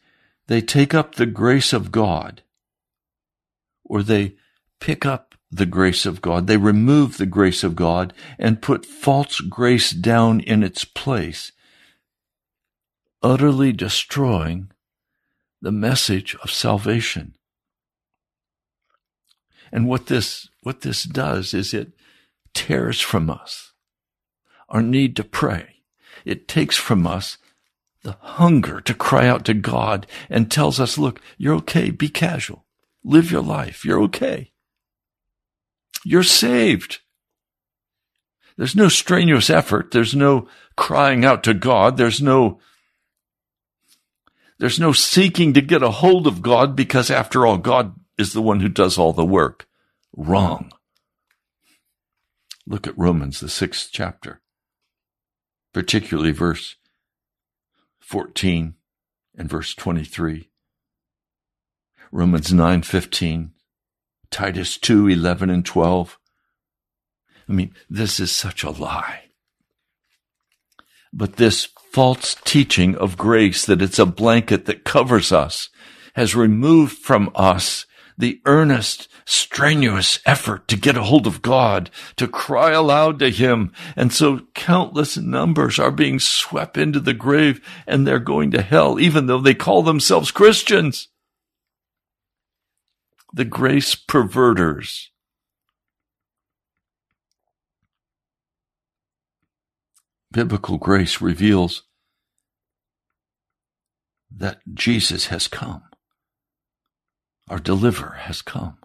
they 0.46 0.62
take 0.62 0.94
up 0.94 1.16
the 1.16 1.26
grace 1.26 1.74
of 1.74 1.92
God, 1.92 2.44
or 3.84 4.04
they 4.04 4.36
pick 4.80 5.06
up 5.06 5.34
the 5.52 5.66
grace 5.66 6.06
of 6.06 6.22
God. 6.22 6.46
They 6.46 6.58
remove 6.58 7.18
the 7.18 7.26
grace 7.26 7.64
of 7.64 7.76
God 7.76 8.14
and 8.38 8.62
put 8.62 8.86
false 8.86 9.42
grace 9.42 9.90
down 9.92 10.40
in 10.42 10.62
its 10.62 10.86
place, 10.86 11.52
utterly 13.24 13.74
destroying 13.74 14.70
the 15.60 15.72
message 15.72 16.36
of 16.44 16.52
salvation. 16.52 17.34
And 19.72 19.88
what 19.88 20.06
this, 20.06 20.48
what 20.62 20.82
this 20.82 21.04
does 21.04 21.56
is 21.56 21.74
it 21.74 21.94
tears 22.54 23.02
from 23.02 23.32
us 23.32 23.74
our 24.70 24.82
need 24.82 25.16
to 25.16 25.24
pray. 25.24 25.77
It 26.28 26.48
takes 26.48 26.76
from 26.76 27.08
us 27.08 27.38
the 28.04 28.18
hunger 28.20 28.82
to 28.82 28.94
cry 28.94 29.28
out 29.28 29.46
to 29.46 29.54
God 29.54 30.06
and 30.30 30.52
tells 30.52 30.80
us, 30.80 30.98
look, 30.98 31.22
you're 31.38 31.56
okay. 31.56 31.90
Be 31.90 32.10
casual. 32.10 32.66
Live 33.04 33.32
your 33.32 33.42
life. 33.42 33.86
You're 33.86 34.02
okay. 34.04 34.52
You're 36.04 36.24
saved. 36.24 37.00
There's 38.58 38.76
no 38.76 38.90
strenuous 38.90 39.50
effort. 39.50 39.92
There's 39.92 40.16
no 40.16 40.50
crying 40.76 41.24
out 41.24 41.44
to 41.46 41.54
God. 41.54 41.96
There's 41.96 42.22
no 42.22 42.60
there's 44.60 44.80
no 44.80 44.92
seeking 44.92 45.54
to 45.54 45.62
get 45.62 45.84
a 45.84 45.92
hold 45.92 46.26
of 46.26 46.42
God 46.42 46.76
because 46.76 47.12
after 47.12 47.46
all, 47.46 47.58
God 47.58 47.94
is 48.18 48.34
the 48.34 48.42
one 48.42 48.60
who 48.60 48.70
does 48.70 48.98
all 48.98 49.14
the 49.14 49.26
work. 49.26 49.68
Wrong. 50.16 50.72
Look 52.66 52.88
at 52.88 52.98
Romans, 52.98 53.40
the 53.40 53.50
sixth 53.50 53.90
chapter, 53.92 54.42
particularly 55.78 56.32
verse 56.32 56.76
14 58.00 58.74
and 59.38 59.48
verse 59.48 59.76
23. 59.76 60.50
Romans 62.12 62.52
9:15, 62.52 63.52
Titus 64.32 64.80
2:11 64.80 65.52
and 65.52 65.64
12. 65.64 66.18
I 67.48 67.52
mean, 67.52 67.76
this 67.88 68.20
is 68.20 68.32
such 68.32 68.64
a 68.64 68.72
lie. 68.72 69.26
But 71.14 71.36
this 71.36 71.68
false 71.92 72.36
teaching 72.44 72.96
of 72.96 73.16
grace 73.16 73.64
that 73.64 73.84
it's 73.84 74.00
a 74.00 74.08
blanket 74.08 74.66
that 74.66 74.84
covers 74.84 75.32
us 75.32 75.70
has 76.16 76.34
removed 76.34 76.98
from 76.98 77.30
us 77.36 77.86
the 78.18 78.42
earnest, 78.46 79.08
strenuous 79.26 80.20
effort 80.26 80.68
to 80.68 80.76
get 80.76 80.98
a 80.98 81.04
hold 81.04 81.28
of 81.28 81.42
God, 81.42 81.90
to 82.16 82.28
cry 82.28 82.72
aloud 82.72 83.20
to 83.20 83.30
Him. 83.30 83.72
And 83.96 84.12
so 84.12 84.42
countless 84.56 85.18
numbers 85.18 85.78
are 85.78 85.92
being 85.92 86.20
swept 86.20 86.78
into 86.78 87.00
the 87.00 87.14
grave 87.14 87.62
and 87.86 88.08
they're 88.08 88.20
going 88.20 88.52
to 88.52 88.62
hell, 88.62 89.00
even 89.00 89.28
though 89.28 89.42
they 89.42 89.54
call 89.54 89.84
themselves 89.84 90.32
Christians. 90.32 91.10
The 93.34 93.46
grace 93.46 93.94
perverters. 93.94 95.12
Biblical 100.32 100.78
grace 100.78 101.22
reveals 101.22 101.84
that 104.36 104.60
Jesus 104.74 105.28
has 105.28 105.48
come. 105.48 105.84
Our 107.48 107.60
deliverer 107.60 108.18
has 108.22 108.42
come. 108.42 108.78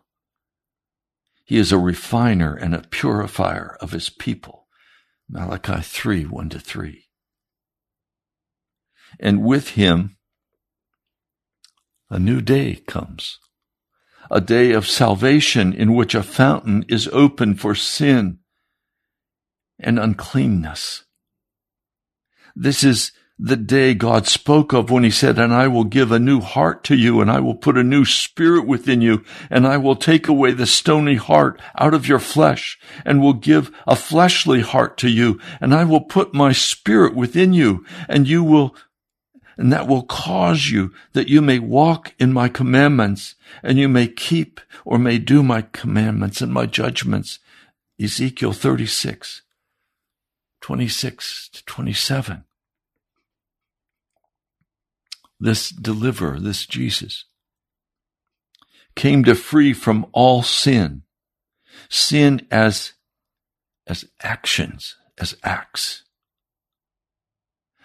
He 1.44 1.58
is 1.58 1.72
a 1.72 1.78
refiner 1.78 2.54
and 2.54 2.74
a 2.74 2.82
purifier 2.90 3.76
of 3.80 3.90
his 3.90 4.08
people. 4.08 4.68
Malachi 5.28 5.80
3 5.80 6.26
1 6.26 6.48
to 6.50 6.58
3. 6.60 7.08
And 9.18 9.42
with 9.42 9.70
him, 9.70 10.16
a 12.08 12.18
new 12.18 12.40
day 12.40 12.76
comes. 12.86 13.38
A 14.30 14.40
day 14.40 14.72
of 14.72 14.88
salvation 14.88 15.72
in 15.72 15.94
which 15.94 16.14
a 16.14 16.22
fountain 16.22 16.84
is 16.88 17.08
open 17.08 17.54
for 17.54 17.74
sin 17.74 18.38
and 19.78 19.98
uncleanness. 19.98 21.04
This 22.54 22.84
is 22.84 23.12
the 23.44 23.56
day 23.56 23.92
God 23.92 24.28
spoke 24.28 24.72
of 24.72 24.88
when 24.88 25.02
he 25.02 25.10
said, 25.10 25.36
and 25.36 25.52
I 25.52 25.66
will 25.66 25.82
give 25.82 26.12
a 26.12 26.20
new 26.20 26.40
heart 26.40 26.84
to 26.84 26.94
you 26.94 27.20
and 27.20 27.28
I 27.28 27.40
will 27.40 27.56
put 27.56 27.76
a 27.76 27.82
new 27.82 28.04
spirit 28.04 28.68
within 28.68 29.00
you 29.00 29.24
and 29.50 29.66
I 29.66 29.78
will 29.78 29.96
take 29.96 30.28
away 30.28 30.52
the 30.52 30.64
stony 30.64 31.16
heart 31.16 31.60
out 31.76 31.92
of 31.92 32.06
your 32.06 32.20
flesh 32.20 32.78
and 33.04 33.20
will 33.20 33.32
give 33.32 33.72
a 33.84 33.96
fleshly 33.96 34.60
heart 34.60 34.96
to 34.98 35.08
you 35.08 35.40
and 35.60 35.74
I 35.74 35.82
will 35.82 36.02
put 36.02 36.32
my 36.32 36.52
spirit 36.52 37.16
within 37.16 37.52
you 37.52 37.84
and 38.08 38.28
you 38.28 38.44
will 38.44 38.76
and 39.56 39.72
that 39.72 39.88
will 39.88 40.04
cause 40.04 40.70
you 40.70 40.92
that 41.12 41.28
you 41.28 41.42
may 41.42 41.58
walk 41.58 42.14
in 42.20 42.32
my 42.32 42.48
commandments 42.48 43.34
and 43.60 43.76
you 43.76 43.88
may 43.88 44.06
keep 44.06 44.60
or 44.84 44.98
may 44.98 45.18
do 45.18 45.42
my 45.42 45.62
commandments 45.72 46.40
and 46.40 46.52
my 46.52 46.66
judgments. 46.66 47.40
Ezekiel 48.00 48.52
36, 48.52 49.42
26 50.60 51.48
to 51.48 51.64
27 51.64 52.44
this 55.42 55.70
deliverer, 55.70 56.38
this 56.38 56.66
Jesus, 56.66 57.24
came 58.94 59.24
to 59.24 59.34
free 59.34 59.72
from 59.72 60.06
all 60.12 60.42
sin, 60.42 61.02
sin 61.88 62.46
as, 62.50 62.92
as 63.86 64.04
actions, 64.22 64.94
as 65.18 65.36
acts, 65.42 66.04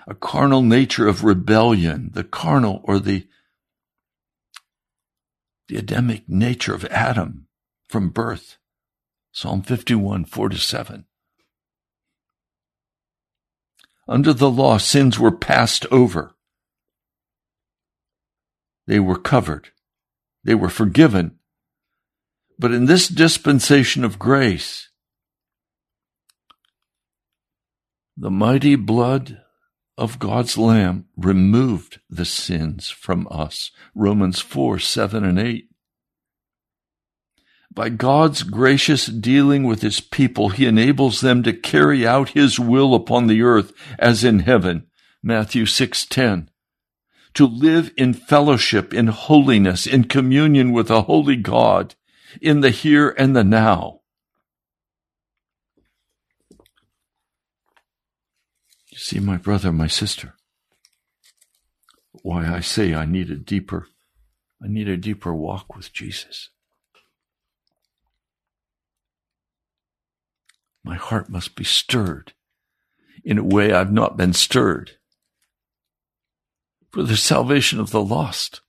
a 0.05 0.13
carnal 0.13 0.61
nature 0.61 1.07
of 1.07 1.23
rebellion, 1.23 2.11
the 2.13 2.23
carnal 2.23 2.81
or 2.83 2.99
the, 2.99 3.27
the 5.67 5.77
Adamic 5.77 6.29
nature 6.29 6.75
of 6.75 6.85
Adam 6.85 7.47
from 7.89 8.09
birth. 8.09 8.57
Psalm 9.31 9.63
51, 9.63 10.25
4 10.25 10.49
to 10.49 10.57
7. 10.57 11.05
Under 14.07 14.31
the 14.31 14.49
law, 14.49 14.77
sins 14.77 15.19
were 15.19 15.31
passed 15.31 15.85
over. 15.91 16.36
They 18.87 18.99
were 18.99 19.19
covered. 19.19 19.69
They 20.43 20.55
were 20.55 20.69
forgiven. 20.69 21.37
But 22.57 22.71
in 22.71 22.85
this 22.85 23.07
dispensation 23.07 24.03
of 24.03 24.17
grace, 24.17 24.89
the 28.15 28.31
mighty 28.31 28.75
blood 28.75 29.41
of 29.97 30.19
God's 30.19 30.57
Lamb 30.57 31.05
removed 31.15 31.99
the 32.09 32.25
sins 32.25 32.89
from 32.89 33.27
us. 33.29 33.71
Romans 33.93 34.39
4, 34.39 34.79
7 34.79 35.23
and 35.23 35.37
8. 35.37 35.69
By 37.71 37.89
God's 37.89 38.41
gracious 38.41 39.05
dealing 39.05 39.63
with 39.63 39.81
his 39.81 39.99
people, 39.99 40.49
he 40.49 40.65
enables 40.65 41.21
them 41.21 41.43
to 41.43 41.53
carry 41.53 42.07
out 42.07 42.29
his 42.29 42.59
will 42.59 42.95
upon 42.95 43.27
the 43.27 43.43
earth 43.43 43.71
as 43.99 44.23
in 44.23 44.39
heaven. 44.39 44.87
Matthew 45.21 45.65
6:10. 45.65 46.49
To 47.37 47.45
live 47.45 47.93
in 47.95 48.15
fellowship, 48.15 48.95
in 48.95 49.07
holiness, 49.07 49.85
in 49.85 50.05
communion 50.05 50.71
with 50.71 50.89
a 50.89 51.03
holy 51.03 51.35
God, 51.35 51.93
in 52.41 52.61
the 52.61 52.71
here 52.71 53.13
and 53.15 53.35
the 53.35 53.43
now. 53.43 54.01
You 58.89 58.97
see, 58.97 59.19
my 59.19 59.37
brother, 59.37 59.71
my 59.71 59.85
sister, 59.85 60.33
why 62.23 62.51
I 62.51 62.59
say 62.59 62.95
I 62.95 63.05
need 63.05 63.29
a 63.29 63.35
deeper, 63.35 63.85
I 64.59 64.67
need 64.67 64.89
a 64.89 64.97
deeper 64.97 65.31
walk 65.31 65.75
with 65.75 65.93
Jesus. 65.93 66.49
My 70.83 70.95
heart 70.95 71.29
must 71.29 71.55
be 71.55 71.63
stirred 71.63 72.33
in 73.23 73.37
a 73.37 73.43
way 73.43 73.73
I've 73.73 73.93
not 73.93 74.17
been 74.17 74.33
stirred 74.33 74.93
for 76.91 77.03
the 77.03 77.17
salvation 77.17 77.79
of 77.79 77.91
the 77.91 78.01
lost. 78.01 78.61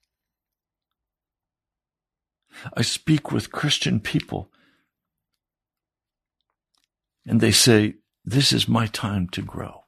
I 2.76 2.82
speak 2.82 3.30
with 3.30 3.52
Christian 3.52 4.00
people 4.00 4.50
and 7.26 7.40
they 7.40 7.52
say, 7.52 7.94
This 8.24 8.52
is 8.52 8.68
my 8.68 8.86
time 8.86 9.28
to 9.30 9.42
grow. 9.42 9.84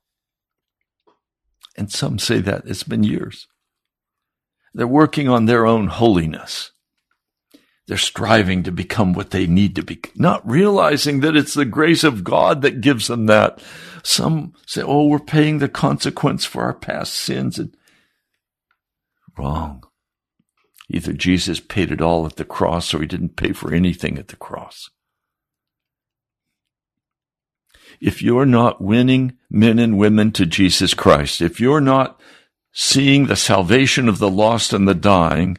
And 1.76 1.90
some 1.90 2.18
say 2.18 2.40
that 2.40 2.62
it's 2.66 2.82
been 2.82 3.02
years. 3.02 3.48
They're 4.74 4.86
working 4.86 5.28
on 5.28 5.46
their 5.46 5.66
own 5.66 5.88
holiness. 5.88 6.72
They're 7.86 7.96
striving 7.96 8.62
to 8.64 8.70
become 8.70 9.14
what 9.14 9.30
they 9.30 9.46
need 9.46 9.74
to 9.76 9.82
be, 9.82 10.00
not 10.14 10.48
realizing 10.48 11.20
that 11.20 11.34
it's 11.34 11.54
the 11.54 11.64
grace 11.64 12.04
of 12.04 12.22
God 12.22 12.62
that 12.62 12.80
gives 12.80 13.08
them 13.08 13.26
that. 13.26 13.60
Some 14.04 14.52
say, 14.66 14.82
oh, 14.82 15.06
we're 15.06 15.18
paying 15.18 15.58
the 15.58 15.68
consequence 15.68 16.44
for 16.44 16.62
our 16.62 16.74
past 16.74 17.14
sins. 17.14 17.58
And 17.58 17.76
wrong. 19.40 19.82
Either 20.88 21.12
Jesus 21.12 21.60
paid 21.60 21.90
it 21.90 22.00
all 22.00 22.26
at 22.26 22.36
the 22.36 22.44
cross 22.44 22.92
or 22.92 23.00
he 23.00 23.06
didn't 23.06 23.36
pay 23.36 23.52
for 23.52 23.72
anything 23.72 24.18
at 24.18 24.28
the 24.28 24.36
cross. 24.36 24.90
If 28.00 28.22
you're 28.22 28.46
not 28.46 28.80
winning 28.80 29.38
men 29.50 29.78
and 29.78 29.98
women 29.98 30.32
to 30.32 30.46
Jesus 30.46 30.94
Christ, 30.94 31.40
if 31.40 31.60
you're 31.60 31.80
not 31.80 32.20
seeing 32.72 33.26
the 33.26 33.36
salvation 33.36 34.08
of 34.08 34.18
the 34.18 34.30
lost 34.30 34.72
and 34.72 34.86
the 34.86 34.94
dying, 34.94 35.58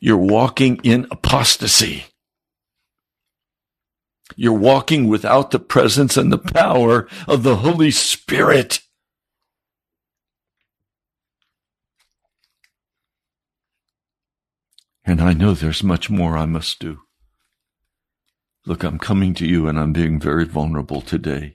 you're 0.00 0.16
walking 0.16 0.80
in 0.82 1.06
apostasy. 1.10 2.06
You're 4.36 4.52
walking 4.52 5.08
without 5.08 5.50
the 5.50 5.58
presence 5.58 6.16
and 6.16 6.32
the 6.32 6.38
power 6.38 7.08
of 7.28 7.42
the 7.42 7.56
Holy 7.56 7.90
Spirit. 7.90 8.80
And 15.04 15.20
I 15.20 15.32
know 15.32 15.54
there's 15.54 15.82
much 15.82 16.08
more 16.10 16.36
I 16.36 16.46
must 16.46 16.78
do. 16.78 17.00
Look, 18.64 18.84
I'm 18.84 18.98
coming 18.98 19.34
to 19.34 19.46
you 19.46 19.66
and 19.66 19.78
I'm 19.78 19.92
being 19.92 20.20
very 20.20 20.44
vulnerable 20.44 21.00
today. 21.00 21.54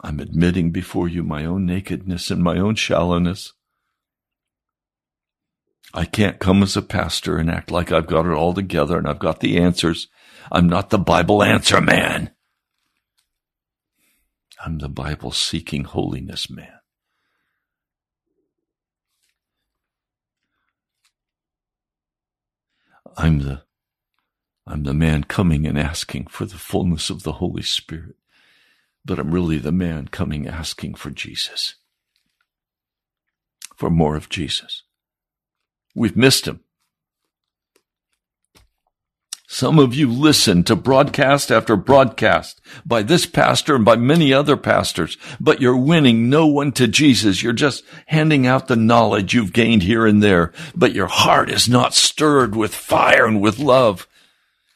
I'm 0.00 0.18
admitting 0.18 0.70
before 0.70 1.08
you 1.08 1.22
my 1.22 1.44
own 1.44 1.66
nakedness 1.66 2.30
and 2.30 2.42
my 2.42 2.58
own 2.58 2.74
shallowness. 2.74 3.52
I 5.94 6.06
can't 6.06 6.38
come 6.38 6.62
as 6.62 6.76
a 6.76 6.82
pastor 6.82 7.36
and 7.36 7.50
act 7.50 7.70
like 7.70 7.92
I've 7.92 8.06
got 8.06 8.24
it 8.24 8.32
all 8.32 8.54
together 8.54 8.96
and 8.96 9.06
I've 9.06 9.18
got 9.18 9.40
the 9.40 9.58
answers. 9.58 10.08
I'm 10.50 10.66
not 10.66 10.88
the 10.90 10.98
Bible 10.98 11.42
answer 11.42 11.80
man. 11.80 12.30
I'm 14.64 14.78
the 14.78 14.88
Bible 14.88 15.32
seeking 15.32 15.84
holiness 15.84 16.48
man. 16.48 16.71
I'm 23.16 23.40
the 23.40 23.62
I'm 24.66 24.84
the 24.84 24.94
man 24.94 25.24
coming 25.24 25.66
and 25.66 25.78
asking 25.78 26.28
for 26.28 26.44
the 26.44 26.56
fullness 26.56 27.10
of 27.10 27.24
the 27.24 27.32
Holy 27.32 27.62
Spirit. 27.62 28.14
But 29.04 29.18
I'm 29.18 29.32
really 29.32 29.58
the 29.58 29.72
man 29.72 30.08
coming 30.08 30.46
asking 30.46 30.94
for 30.94 31.10
Jesus. 31.10 31.74
For 33.76 33.90
more 33.90 34.14
of 34.14 34.28
Jesus. 34.28 34.84
We've 35.94 36.16
missed 36.16 36.46
him. 36.46 36.60
Some 39.52 39.78
of 39.78 39.94
you 39.94 40.10
listen 40.10 40.64
to 40.64 40.74
broadcast 40.74 41.52
after 41.52 41.76
broadcast 41.76 42.58
by 42.86 43.02
this 43.02 43.26
pastor 43.26 43.74
and 43.74 43.84
by 43.84 43.96
many 43.96 44.32
other 44.32 44.56
pastors, 44.56 45.18
but 45.38 45.60
you're 45.60 45.76
winning 45.76 46.30
no 46.30 46.46
one 46.46 46.72
to 46.72 46.88
Jesus. 46.88 47.42
You're 47.42 47.52
just 47.52 47.84
handing 48.06 48.46
out 48.46 48.66
the 48.66 48.76
knowledge 48.76 49.34
you've 49.34 49.52
gained 49.52 49.82
here 49.82 50.06
and 50.06 50.22
there, 50.22 50.54
but 50.74 50.94
your 50.94 51.06
heart 51.06 51.50
is 51.50 51.68
not 51.68 51.92
stirred 51.92 52.56
with 52.56 52.74
fire 52.74 53.26
and 53.26 53.42
with 53.42 53.58
love. 53.58 54.08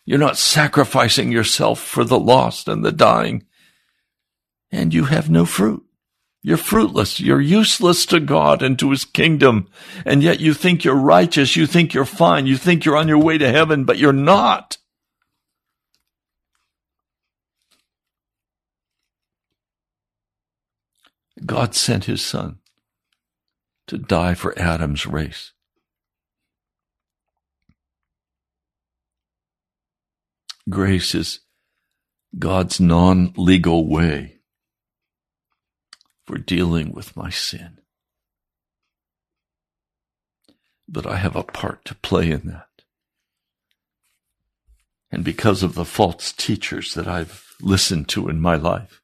You're 0.04 0.18
not 0.18 0.36
sacrificing 0.36 1.32
yourself 1.32 1.80
for 1.80 2.04
the 2.04 2.20
lost 2.20 2.68
and 2.68 2.84
the 2.84 2.92
dying, 2.92 3.46
and 4.70 4.92
you 4.92 5.04
have 5.04 5.30
no 5.30 5.46
fruit. 5.46 5.85
You're 6.46 6.58
fruitless. 6.58 7.18
You're 7.18 7.40
useless 7.40 8.06
to 8.06 8.20
God 8.20 8.62
and 8.62 8.78
to 8.78 8.92
his 8.92 9.04
kingdom. 9.04 9.68
And 10.04 10.22
yet 10.22 10.38
you 10.38 10.54
think 10.54 10.84
you're 10.84 10.94
righteous. 10.94 11.56
You 11.56 11.66
think 11.66 11.92
you're 11.92 12.04
fine. 12.04 12.46
You 12.46 12.56
think 12.56 12.84
you're 12.84 12.96
on 12.96 13.08
your 13.08 13.18
way 13.18 13.36
to 13.36 13.50
heaven, 13.50 13.82
but 13.82 13.98
you're 13.98 14.12
not. 14.12 14.78
God 21.44 21.74
sent 21.74 22.04
his 22.04 22.24
son 22.24 22.58
to 23.88 23.98
die 23.98 24.34
for 24.34 24.56
Adam's 24.56 25.04
race. 25.04 25.52
Grace 30.70 31.12
is 31.12 31.40
God's 32.38 32.80
non 32.80 33.32
legal 33.36 33.88
way 33.88 34.35
for 36.26 36.38
dealing 36.38 36.92
with 36.92 37.16
my 37.16 37.30
sin. 37.30 37.78
But 40.88 41.06
I 41.06 41.16
have 41.16 41.36
a 41.36 41.42
part 41.42 41.84
to 41.86 41.94
play 41.94 42.30
in 42.30 42.46
that. 42.46 42.68
And 45.10 45.24
because 45.24 45.62
of 45.62 45.74
the 45.74 45.84
false 45.84 46.32
teachers 46.32 46.94
that 46.94 47.06
I've 47.06 47.54
listened 47.60 48.08
to 48.10 48.28
in 48.28 48.40
my 48.40 48.56
life, 48.56 49.02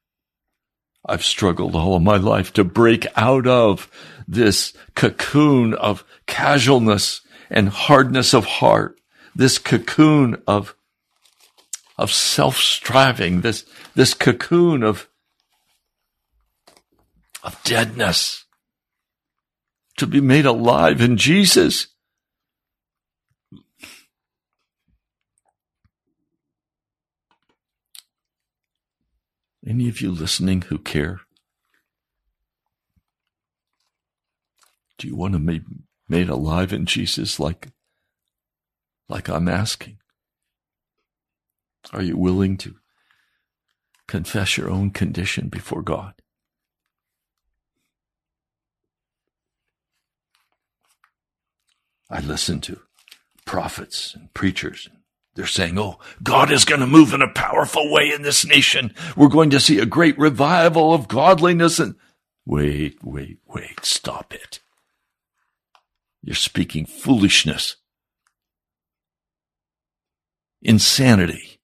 I've 1.05 1.23
struggled 1.23 1.75
all 1.75 1.95
of 1.95 2.03
my 2.03 2.17
life 2.17 2.53
to 2.53 2.63
break 2.63 3.07
out 3.15 3.47
of 3.47 3.89
this 4.27 4.73
cocoon 4.95 5.73
of 5.73 6.03
casualness 6.27 7.21
and 7.49 7.69
hardness 7.69 8.33
of 8.33 8.45
heart, 8.45 8.99
this 9.35 9.57
cocoon 9.57 10.41
of, 10.47 10.75
of 11.97 12.11
self-striving, 12.11 13.41
this, 13.41 13.65
this 13.95 14.13
cocoon 14.13 14.83
of 14.83 15.09
of 17.43 17.61
deadness 17.63 18.45
to 19.97 20.07
be 20.07 20.21
made 20.21 20.45
alive 20.45 21.01
in 21.01 21.17
Jesus. 21.17 21.87
Any 29.65 29.87
of 29.87 30.01
you 30.01 30.11
listening 30.11 30.63
who 30.63 30.77
care? 30.77 31.21
Do 34.97 35.07
you 35.07 35.15
want 35.15 35.33
to 35.33 35.39
be 35.39 35.61
made 36.09 36.29
alive 36.29 36.73
in 36.73 36.85
Jesus 36.85 37.39
like, 37.39 37.69
like 39.07 39.29
I'm 39.29 39.47
asking? 39.47 39.99
Are 41.91 42.01
you 42.01 42.17
willing 42.17 42.57
to 42.57 42.75
confess 44.07 44.57
your 44.57 44.69
own 44.69 44.91
condition 44.91 45.49
before 45.49 45.81
God? 45.81 46.13
I 52.13 52.19
listen 52.19 52.61
to 52.61 52.79
prophets 53.43 54.13
and 54.13 54.31
preachers. 54.35 54.87
They're 55.33 55.47
saying, 55.47 55.79
oh, 55.79 55.97
God 56.21 56.51
is 56.51 56.63
going 56.63 56.81
to 56.81 56.85
move 56.85 57.11
in 57.11 57.23
a 57.23 57.33
powerful 57.33 57.91
way 57.91 58.11
in 58.13 58.21
this 58.21 58.45
nation. 58.45 58.93
We're 59.17 59.29
going 59.29 59.49
to 59.49 59.59
see 59.59 59.79
a 59.79 59.87
great 59.87 60.15
revival 60.19 60.93
of 60.93 61.07
godliness 61.07 61.79
and 61.79 61.95
wait, 62.45 62.99
wait, 63.03 63.39
wait, 63.47 63.83
stop 63.83 64.31
it. 64.31 64.59
You're 66.21 66.35
speaking 66.35 66.85
foolishness, 66.85 67.77
insanity, 70.61 71.59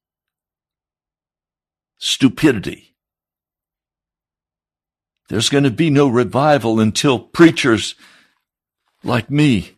stupidity. 1.99 2.95
There's 5.27 5.49
going 5.49 5.65
to 5.65 5.69
be 5.69 5.91
no 5.91 6.07
revival 6.07 6.79
until 6.79 7.19
preachers 7.19 7.93
like 9.03 9.29
me 9.29 9.75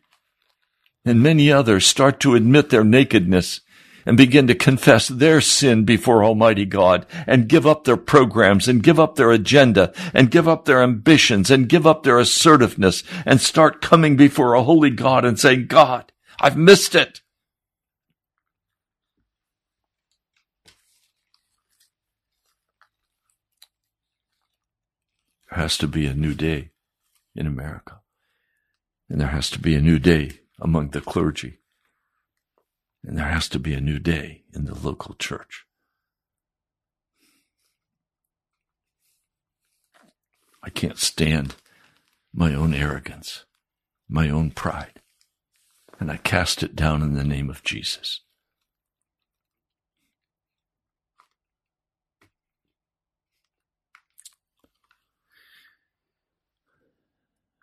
and 1.06 1.22
many 1.22 1.52
others 1.52 1.86
start 1.86 2.20
to 2.20 2.36
admit 2.36 2.70
their 2.70 2.84
nakedness 2.84 3.62
and 4.06 4.18
begin 4.18 4.48
to 4.48 4.56
confess 4.56 5.08
their 5.08 5.42
sin 5.42 5.86
before 5.86 6.24
Almighty 6.24 6.66
God 6.66 7.06
and 7.28 7.48
give 7.48 7.68
up 7.68 7.84
their 7.84 7.98
programs 7.98 8.68
and 8.68 8.84
give 8.84 9.00
up 9.00 9.16
their 9.16 9.32
agenda 9.32 9.94
and 10.14 10.32
give 10.32 10.48
up 10.48 10.66
their 10.66 10.82
ambitions 10.82 11.52
and 11.52 11.70
give 11.70 11.86
up 11.86 12.04
their 12.04 12.20
assertiveness 12.20 13.04
and 13.26 13.40
start 13.40 13.82
coming 13.82 14.16
before 14.16 14.54
a 14.54 14.64
holy 14.64 14.90
God 14.90 15.26
and 15.26 15.40
saying, 15.40 15.68
God, 15.68 16.12
I've 16.40 16.58
missed 16.58 16.96
it. 16.96 17.22
There 25.50 25.60
has 25.60 25.78
to 25.80 25.88
be 25.88 26.08
a 26.08 26.14
new 26.14 26.34
day 26.34 26.72
in 27.36 27.46
America. 27.46 28.00
And 29.10 29.20
there 29.20 29.28
has 29.28 29.50
to 29.50 29.60
be 29.60 29.76
a 29.76 29.82
new 29.82 30.00
day 30.00 30.41
among 30.62 30.90
the 30.90 31.02
clergy. 31.02 31.58
And 33.04 33.18
there 33.18 33.28
has 33.28 33.50
to 33.50 33.60
be 33.60 33.74
a 33.74 33.82
new 33.82 33.98
day 33.98 34.44
in 34.54 34.66
the 34.66 34.76
local 34.76 35.16
church. 35.16 35.66
I 40.64 40.70
can't 40.70 41.00
stand 41.00 41.56
my 42.32 42.54
own 42.54 42.76
arrogance, 42.76 43.46
my 44.08 44.30
own 44.30 44.52
pride, 44.52 45.02
and 46.00 46.12
I 46.12 46.18
cast 46.18 46.62
it 46.62 46.76
down 46.76 47.02
in 47.02 47.16
the 47.16 47.24
name 47.24 47.50
of 47.50 47.64
Jesus. 47.64 48.22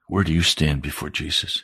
Where 0.09 0.25
do 0.25 0.33
you 0.33 0.43
stand 0.43 0.83
before 0.83 1.11
Jesus? 1.11 1.63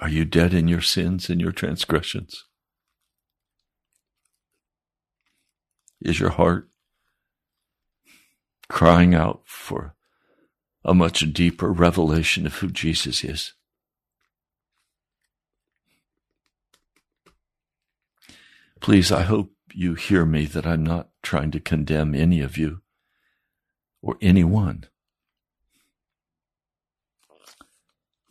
Are 0.00 0.08
you 0.08 0.24
dead 0.24 0.54
in 0.54 0.66
your 0.66 0.80
sins 0.80 1.28
and 1.28 1.42
your 1.42 1.52
transgressions? 1.52 2.46
Is 6.00 6.18
your 6.18 6.30
heart 6.30 6.70
crying 8.70 9.14
out 9.14 9.42
for 9.44 9.94
a 10.82 10.94
much 10.94 11.30
deeper 11.34 11.70
revelation 11.70 12.46
of 12.46 12.54
who 12.56 12.68
Jesus 12.68 13.22
is? 13.22 13.52
Please, 18.80 19.12
I 19.12 19.24
hope 19.24 19.52
you 19.74 19.96
hear 19.96 20.24
me 20.24 20.46
that 20.46 20.66
I'm 20.66 20.82
not 20.82 21.10
trying 21.22 21.50
to 21.50 21.60
condemn 21.60 22.14
any 22.14 22.40
of 22.40 22.56
you 22.56 22.80
or 24.00 24.16
anyone. 24.22 24.84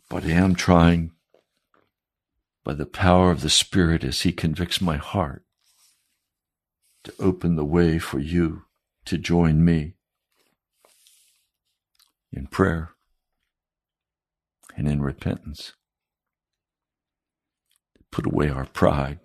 But 0.08 0.24
I 0.24 0.30
am 0.30 0.56
trying 0.56 1.12
by 2.64 2.74
the 2.74 2.86
power 2.86 3.30
of 3.30 3.40
the 3.40 3.50
Spirit 3.50 4.04
as 4.04 4.22
He 4.22 4.32
convicts 4.32 4.80
my 4.80 4.96
heart 4.96 5.44
to 7.04 7.12
open 7.18 7.56
the 7.56 7.64
way 7.64 7.98
for 7.98 8.18
you 8.18 8.64
to 9.06 9.16
join 9.16 9.64
me 9.64 9.94
in 12.32 12.46
prayer 12.46 12.90
and 14.76 14.88
in 14.88 15.02
repentance. 15.02 15.72
To 17.96 18.04
put 18.10 18.26
away 18.26 18.48
our 18.48 18.66
pride. 18.66 19.20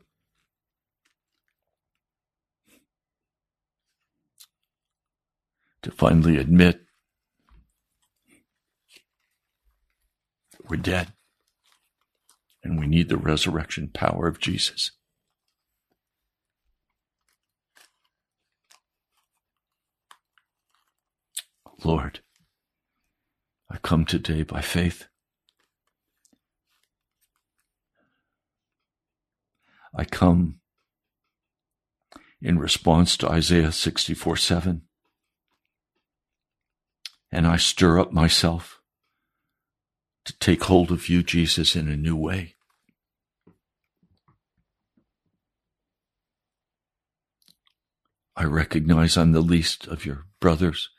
To 5.84 5.92
finally 5.92 6.38
admit 6.38 6.82
we're 10.68 10.78
dead. 10.78 11.14
And 12.66 12.80
we 12.80 12.88
need 12.88 13.09
the 13.09 13.18
resurrection 13.18 13.89
power 13.93 14.26
of 14.28 14.39
Jesus. 14.39 14.89
Lord, 21.84 22.22
I 23.70 23.78
come 23.78 24.03
today 24.03 24.41
by 24.41 24.61
faith. 24.61 25.05
I 29.95 30.03
come 30.03 30.59
in 32.41 32.57
response 32.57 33.16
to 33.18 33.30
Isaiah 33.30 33.72
64 33.72 34.38
7. 34.38 34.82
And 37.32 37.45
I 37.45 37.57
stir 37.57 37.99
up 37.99 38.11
myself 38.11 38.82
to 40.24 40.36
take 40.39 40.63
hold 40.63 40.91
of 40.91 41.09
you, 41.09 41.22
Jesus, 41.22 41.76
in 41.76 41.88
a 41.88 41.95
new 41.95 42.16
way. 42.16 42.55
I 48.38 48.44
recognize 48.44 49.16
I'm 49.16 49.32
the 49.32 49.42
least 49.42 49.88
of 49.88 50.06
your 50.06 50.26
brothers. 50.42 50.90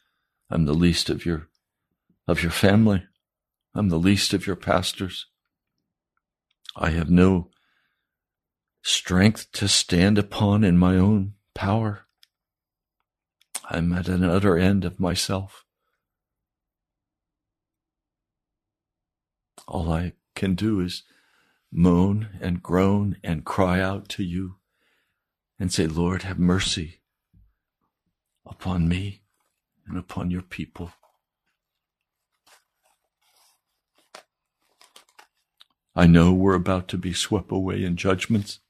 I'm 0.51 0.65
the 0.65 0.75
least 0.75 1.11
of 1.11 1.27
your 1.27 1.49
of 2.27 2.43
your 2.43 2.53
family. 2.53 3.05
I'm 3.75 3.91
the 3.91 3.99
least 3.99 4.33
of 4.33 4.47
your 4.47 4.57
pastors. 4.57 5.27
I 6.75 6.91
have 6.91 7.11
no 7.11 7.51
strength 8.83 9.53
to 9.53 9.69
stand 9.69 10.17
upon 10.17 10.65
in 10.65 10.79
my 10.79 10.97
own 10.97 11.35
power. 11.55 12.07
I'm 13.69 13.93
at 13.93 14.09
an 14.09 14.25
utter 14.25 14.57
end 14.57 14.85
of 14.85 14.99
myself. 14.99 15.65
All 19.69 19.93
I 19.93 20.13
can 20.35 20.55
do 20.55 20.81
is 20.81 21.03
moan 21.73 22.29
and 22.41 22.63
groan 22.63 23.17
and 23.23 23.45
cry 23.45 23.81
out 23.81 24.09
to 24.11 24.23
you 24.23 24.57
and 25.59 25.73
say, 25.73 25.87
Lord, 25.87 26.23
have 26.23 26.39
mercy 26.39 27.01
upon 28.47 28.89
me 28.89 29.23
and 29.87 29.99
upon 29.99 30.31
your 30.31 30.43
people. 30.43 30.93
I 35.95 36.07
know 36.07 36.33
we're 36.33 36.55
about 36.55 36.89
to 36.89 36.99
be 36.99 37.13
swept 37.13 37.51
away 37.51 37.83
in 37.83 37.97
judgments, 37.97 38.61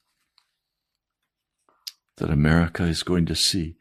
that 2.18 2.31
America 2.31 2.85
is 2.85 3.03
going 3.03 3.27
to 3.27 3.35
see 3.35 3.77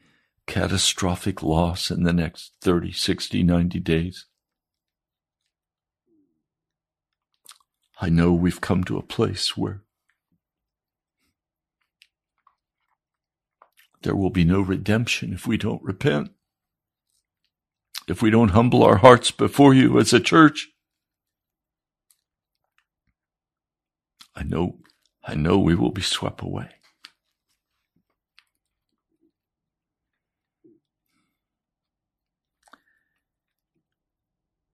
catastrophic 0.48 1.42
loss 1.42 1.90
in 1.90 2.04
the 2.04 2.14
next 2.14 2.54
30, 2.62 2.92
60, 2.92 3.44
90 3.44 3.80
days. 3.80 4.26
I 8.02 8.10
know 8.10 8.34
we've 8.34 8.62
come 8.62 8.84
to 8.86 8.98
a 8.98 9.04
place 9.04 9.56
where 9.56 9.85
there 14.06 14.16
will 14.16 14.30
be 14.30 14.44
no 14.44 14.62
redemption 14.62 15.34
if 15.34 15.48
we 15.48 15.58
don't 15.58 15.82
repent. 15.82 16.30
If 18.08 18.22
we 18.22 18.30
don't 18.30 18.50
humble 18.50 18.84
our 18.84 18.98
hearts 18.98 19.32
before 19.32 19.74
you 19.74 19.98
as 19.98 20.14
a 20.14 20.20
church. 20.20 20.70
I 24.36 24.44
know, 24.44 24.78
I 25.24 25.34
know 25.34 25.58
we 25.58 25.74
will 25.74 25.90
be 25.90 26.04
swept 26.04 26.44
away. 26.44 26.70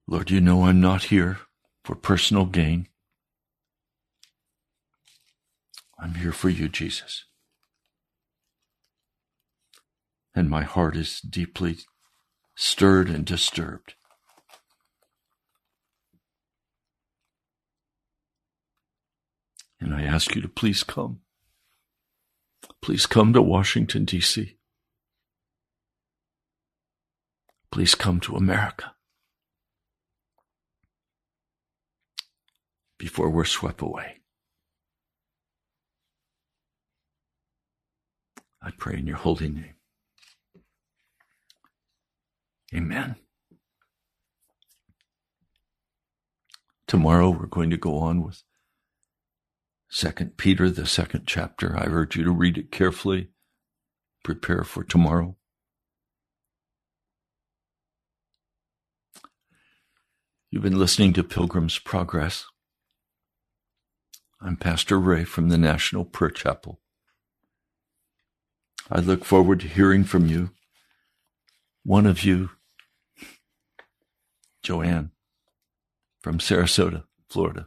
Lord, 0.06 0.30
you 0.30 0.42
know 0.42 0.64
I'm 0.64 0.82
not 0.82 1.04
here 1.04 1.38
for 1.84 1.94
personal 1.94 2.44
gain. 2.44 2.86
I'm 5.98 6.16
here 6.16 6.32
for 6.32 6.50
you, 6.50 6.68
Jesus. 6.68 7.24
And 10.34 10.48
my 10.48 10.62
heart 10.62 10.96
is 10.96 11.20
deeply 11.20 11.78
stirred 12.54 13.08
and 13.08 13.24
disturbed. 13.24 13.94
And 19.80 19.94
I 19.94 20.02
ask 20.02 20.34
you 20.34 20.42
to 20.42 20.48
please 20.48 20.84
come. 20.84 21.20
Please 22.80 23.06
come 23.06 23.32
to 23.32 23.42
Washington, 23.42 24.04
D.C. 24.04 24.56
Please 27.70 27.94
come 27.94 28.20
to 28.20 28.36
America 28.36 28.94
before 32.98 33.30
we're 33.30 33.44
swept 33.44 33.82
away. 33.82 34.20
I 38.62 38.70
pray 38.78 38.98
in 38.98 39.08
your 39.08 39.16
holy 39.16 39.48
name. 39.48 39.74
Amen. 42.74 43.16
Tomorrow 46.86 47.30
we're 47.30 47.46
going 47.46 47.70
to 47.70 47.76
go 47.76 47.98
on 47.98 48.22
with 48.22 48.42
Second 49.90 50.38
Peter, 50.38 50.70
the 50.70 50.86
second 50.86 51.24
chapter. 51.26 51.76
I 51.76 51.84
urge 51.84 52.16
you 52.16 52.24
to 52.24 52.30
read 52.30 52.56
it 52.56 52.70
carefully 52.72 53.28
prepare 54.24 54.64
for 54.64 54.84
tomorrow. 54.84 55.36
You've 60.50 60.62
been 60.62 60.78
listening 60.78 61.12
to 61.14 61.24
Pilgrim's 61.24 61.78
Progress. 61.78 62.46
I'm 64.40 64.56
Pastor 64.56 64.98
Ray 64.98 65.24
from 65.24 65.48
the 65.48 65.58
National 65.58 66.04
Prayer 66.04 66.30
Chapel. 66.30 66.80
I 68.90 69.00
look 69.00 69.24
forward 69.24 69.60
to 69.60 69.68
hearing 69.68 70.04
from 70.04 70.26
you. 70.26 70.50
One 71.84 72.06
of 72.06 72.22
you, 72.22 72.50
Joanne 74.62 75.10
from 76.20 76.38
Sarasota, 76.38 77.04
Florida. 77.28 77.66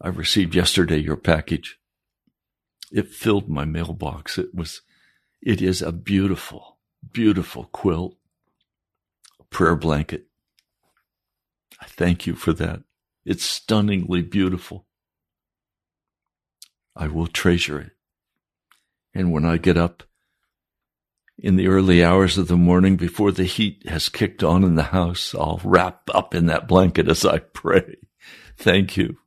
I 0.00 0.08
received 0.08 0.54
yesterday 0.54 0.98
your 0.98 1.16
package. 1.16 1.78
It 2.92 3.08
filled 3.08 3.48
my 3.48 3.64
mailbox. 3.64 4.38
It 4.38 4.54
was, 4.54 4.82
it 5.40 5.62
is 5.62 5.80
a 5.80 5.92
beautiful, 5.92 6.78
beautiful 7.12 7.64
quilt, 7.64 8.16
a 9.40 9.44
prayer 9.44 9.76
blanket. 9.76 10.26
I 11.80 11.86
thank 11.86 12.26
you 12.26 12.34
for 12.34 12.52
that. 12.54 12.82
It's 13.24 13.44
stunningly 13.44 14.22
beautiful. 14.22 14.86
I 16.96 17.08
will 17.08 17.26
treasure 17.26 17.80
it. 17.80 17.92
And 19.14 19.32
when 19.32 19.44
I 19.44 19.56
get 19.56 19.76
up 19.76 20.02
in 21.38 21.56
the 21.56 21.66
early 21.66 22.04
hours 22.04 22.38
of 22.38 22.48
the 22.48 22.56
morning 22.56 22.96
before 22.96 23.32
the 23.32 23.44
heat 23.44 23.88
has 23.88 24.08
kicked 24.08 24.42
on 24.42 24.62
in 24.64 24.76
the 24.76 24.84
house, 24.84 25.34
I'll 25.34 25.60
wrap 25.64 26.08
up 26.14 26.34
in 26.34 26.46
that 26.46 26.68
blanket 26.68 27.08
as 27.08 27.24
I 27.24 27.38
pray. 27.38 27.96
Thank 28.56 28.96
you. 28.96 29.18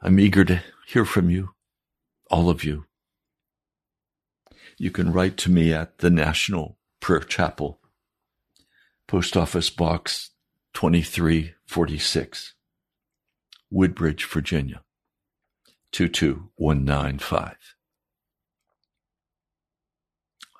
I'm 0.00 0.20
eager 0.20 0.44
to 0.44 0.62
hear 0.86 1.04
from 1.04 1.30
you, 1.30 1.50
all 2.30 2.50
of 2.50 2.62
you. 2.62 2.84
You 4.76 4.90
can 4.90 5.12
write 5.12 5.36
to 5.38 5.50
me 5.50 5.72
at 5.72 5.98
the 5.98 6.10
National 6.10 6.78
Prayer 7.00 7.20
Chapel, 7.20 7.80
Post 9.08 9.36
Office 9.36 9.70
Box 9.70 10.30
2346, 10.74 12.54
Woodbridge, 13.70 14.24
Virginia 14.26 14.84
22195. 15.94 17.56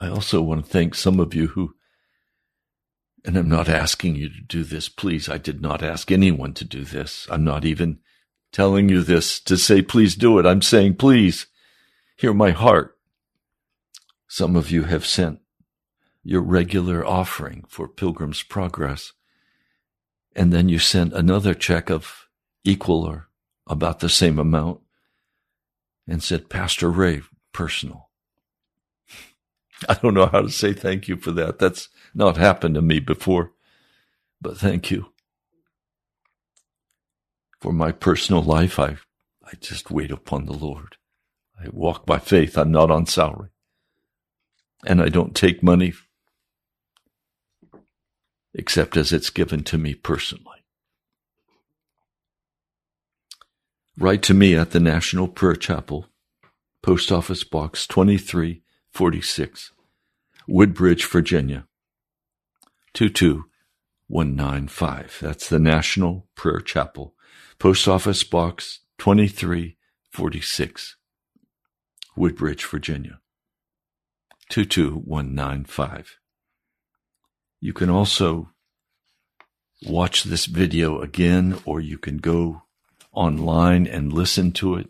I 0.00 0.08
also 0.08 0.40
want 0.40 0.64
to 0.64 0.70
thank 0.70 0.94
some 0.94 1.18
of 1.18 1.34
you 1.34 1.48
who, 1.48 1.74
and 3.24 3.36
I'm 3.36 3.48
not 3.48 3.68
asking 3.68 4.14
you 4.14 4.28
to 4.28 4.40
do 4.40 4.62
this, 4.62 4.88
please. 4.88 5.28
I 5.28 5.38
did 5.38 5.60
not 5.60 5.82
ask 5.82 6.12
anyone 6.12 6.54
to 6.54 6.64
do 6.64 6.84
this. 6.84 7.26
I'm 7.28 7.42
not 7.42 7.64
even 7.64 7.98
telling 8.52 8.88
you 8.88 9.02
this 9.02 9.40
to 9.40 9.56
say, 9.56 9.82
please 9.82 10.14
do 10.14 10.38
it. 10.38 10.46
I'm 10.46 10.62
saying, 10.62 10.96
please 10.96 11.48
hear 12.16 12.32
my 12.32 12.52
heart. 12.52 12.96
Some 14.28 14.54
of 14.54 14.70
you 14.70 14.84
have 14.84 15.04
sent 15.04 15.40
your 16.22 16.42
regular 16.42 17.04
offering 17.04 17.64
for 17.68 17.88
Pilgrim's 17.88 18.44
Progress. 18.44 19.12
And 20.36 20.52
then 20.52 20.68
you 20.68 20.78
sent 20.78 21.12
another 21.12 21.54
check 21.54 21.90
of 21.90 22.28
equal 22.62 23.02
or 23.02 23.30
about 23.66 23.98
the 23.98 24.08
same 24.08 24.38
amount 24.38 24.80
and 26.06 26.22
said, 26.22 26.50
Pastor 26.50 26.90
Ray, 26.90 27.22
personal. 27.52 28.10
I 29.88 29.94
don't 29.94 30.14
know 30.14 30.26
how 30.26 30.42
to 30.42 30.50
say 30.50 30.72
thank 30.72 31.08
you 31.08 31.16
for 31.16 31.32
that. 31.32 31.58
That's 31.58 31.88
not 32.14 32.36
happened 32.36 32.74
to 32.76 32.82
me 32.82 33.00
before, 33.00 33.52
but 34.40 34.58
thank 34.58 34.90
you. 34.90 35.06
For 37.60 37.72
my 37.72 37.92
personal 37.92 38.42
life, 38.42 38.78
I, 38.78 38.96
I 39.42 39.54
just 39.60 39.90
wait 39.90 40.10
upon 40.10 40.44
the 40.44 40.52
Lord. 40.52 40.96
I 41.58 41.68
walk 41.70 42.04
by 42.04 42.18
faith. 42.18 42.58
I'm 42.58 42.70
not 42.70 42.90
on 42.90 43.06
salary. 43.06 43.48
And 44.86 45.00
I 45.00 45.08
don't 45.08 45.34
take 45.34 45.62
money 45.62 45.94
except 48.54 48.96
as 48.96 49.12
it's 49.12 49.30
given 49.30 49.64
to 49.64 49.78
me 49.78 49.94
personally. 49.94 50.53
Write 53.96 54.24
to 54.24 54.34
me 54.34 54.56
at 54.56 54.72
the 54.72 54.80
National 54.80 55.28
Prayer 55.28 55.54
Chapel, 55.54 56.06
Post 56.82 57.12
Office 57.12 57.44
Box 57.44 57.86
2346, 57.86 59.70
Woodbridge, 60.48 61.06
Virginia 61.06 61.68
22195. 62.94 65.18
That's 65.22 65.48
the 65.48 65.60
National 65.60 66.26
Prayer 66.34 66.58
Chapel, 66.58 67.14
Post 67.60 67.86
Office 67.86 68.24
Box 68.24 68.80
2346, 68.98 70.96
Woodbridge, 72.16 72.64
Virginia 72.64 73.20
22195. 74.48 76.18
You 77.60 77.72
can 77.72 77.90
also 77.90 78.50
watch 79.86 80.24
this 80.24 80.46
video 80.46 81.00
again, 81.00 81.60
or 81.64 81.80
you 81.80 81.96
can 81.96 82.16
go 82.16 82.63
online 83.14 83.86
and 83.86 84.12
listen 84.12 84.52
to 84.52 84.76
it 84.76 84.88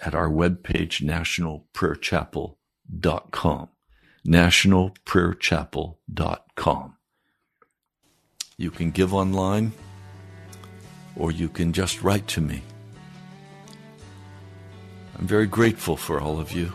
at 0.00 0.14
our 0.14 0.28
webpage, 0.28 1.02
nationalprayerchapel.com. 1.02 3.68
Nationalprayerchapel.com. 4.26 6.96
You 8.56 8.70
can 8.70 8.92
give 8.92 9.12
online, 9.12 9.72
or 11.16 11.32
you 11.32 11.48
can 11.48 11.72
just 11.72 12.02
write 12.02 12.28
to 12.28 12.40
me. 12.40 12.62
I'm 15.18 15.26
very 15.26 15.46
grateful 15.46 15.96
for 15.96 16.20
all 16.20 16.38
of 16.40 16.52
you. 16.52 16.72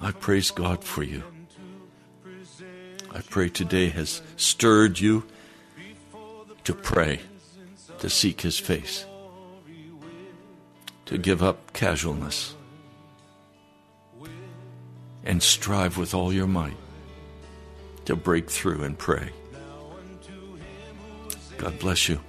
I 0.00 0.10
praise 0.12 0.50
God 0.50 0.82
for 0.84 1.02
you. 1.02 1.22
I 3.12 3.20
pray 3.22 3.48
today 3.48 3.88
has 3.88 4.22
stirred 4.36 5.00
you 5.00 5.24
to 6.64 6.74
pray, 6.74 7.20
to 8.06 8.10
seek 8.10 8.40
His 8.42 8.56
face, 8.56 9.04
to 11.06 11.18
give 11.18 11.42
up 11.42 11.72
casualness, 11.72 12.54
and 15.24 15.42
strive 15.42 15.98
with 15.98 16.14
all 16.14 16.32
your 16.32 16.46
might 16.46 16.76
to 18.04 18.14
break 18.14 18.48
through 18.48 18.84
and 18.84 18.96
pray. 18.96 19.30
God 21.58 21.76
bless 21.80 22.08
you. 22.08 22.20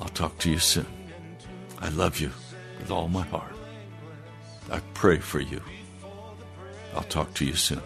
I'll 0.00 0.08
talk 0.08 0.36
to 0.38 0.50
you 0.50 0.58
soon. 0.58 0.86
I 1.78 1.88
love 1.90 2.18
you 2.18 2.32
with 2.80 2.90
all 2.90 3.06
my 3.06 3.22
heart. 3.22 3.54
I 4.68 4.80
pray 4.94 5.20
for 5.20 5.38
you. 5.38 5.60
I'll 6.92 7.04
talk 7.04 7.32
to 7.34 7.44
you 7.44 7.54
soon. 7.54 7.82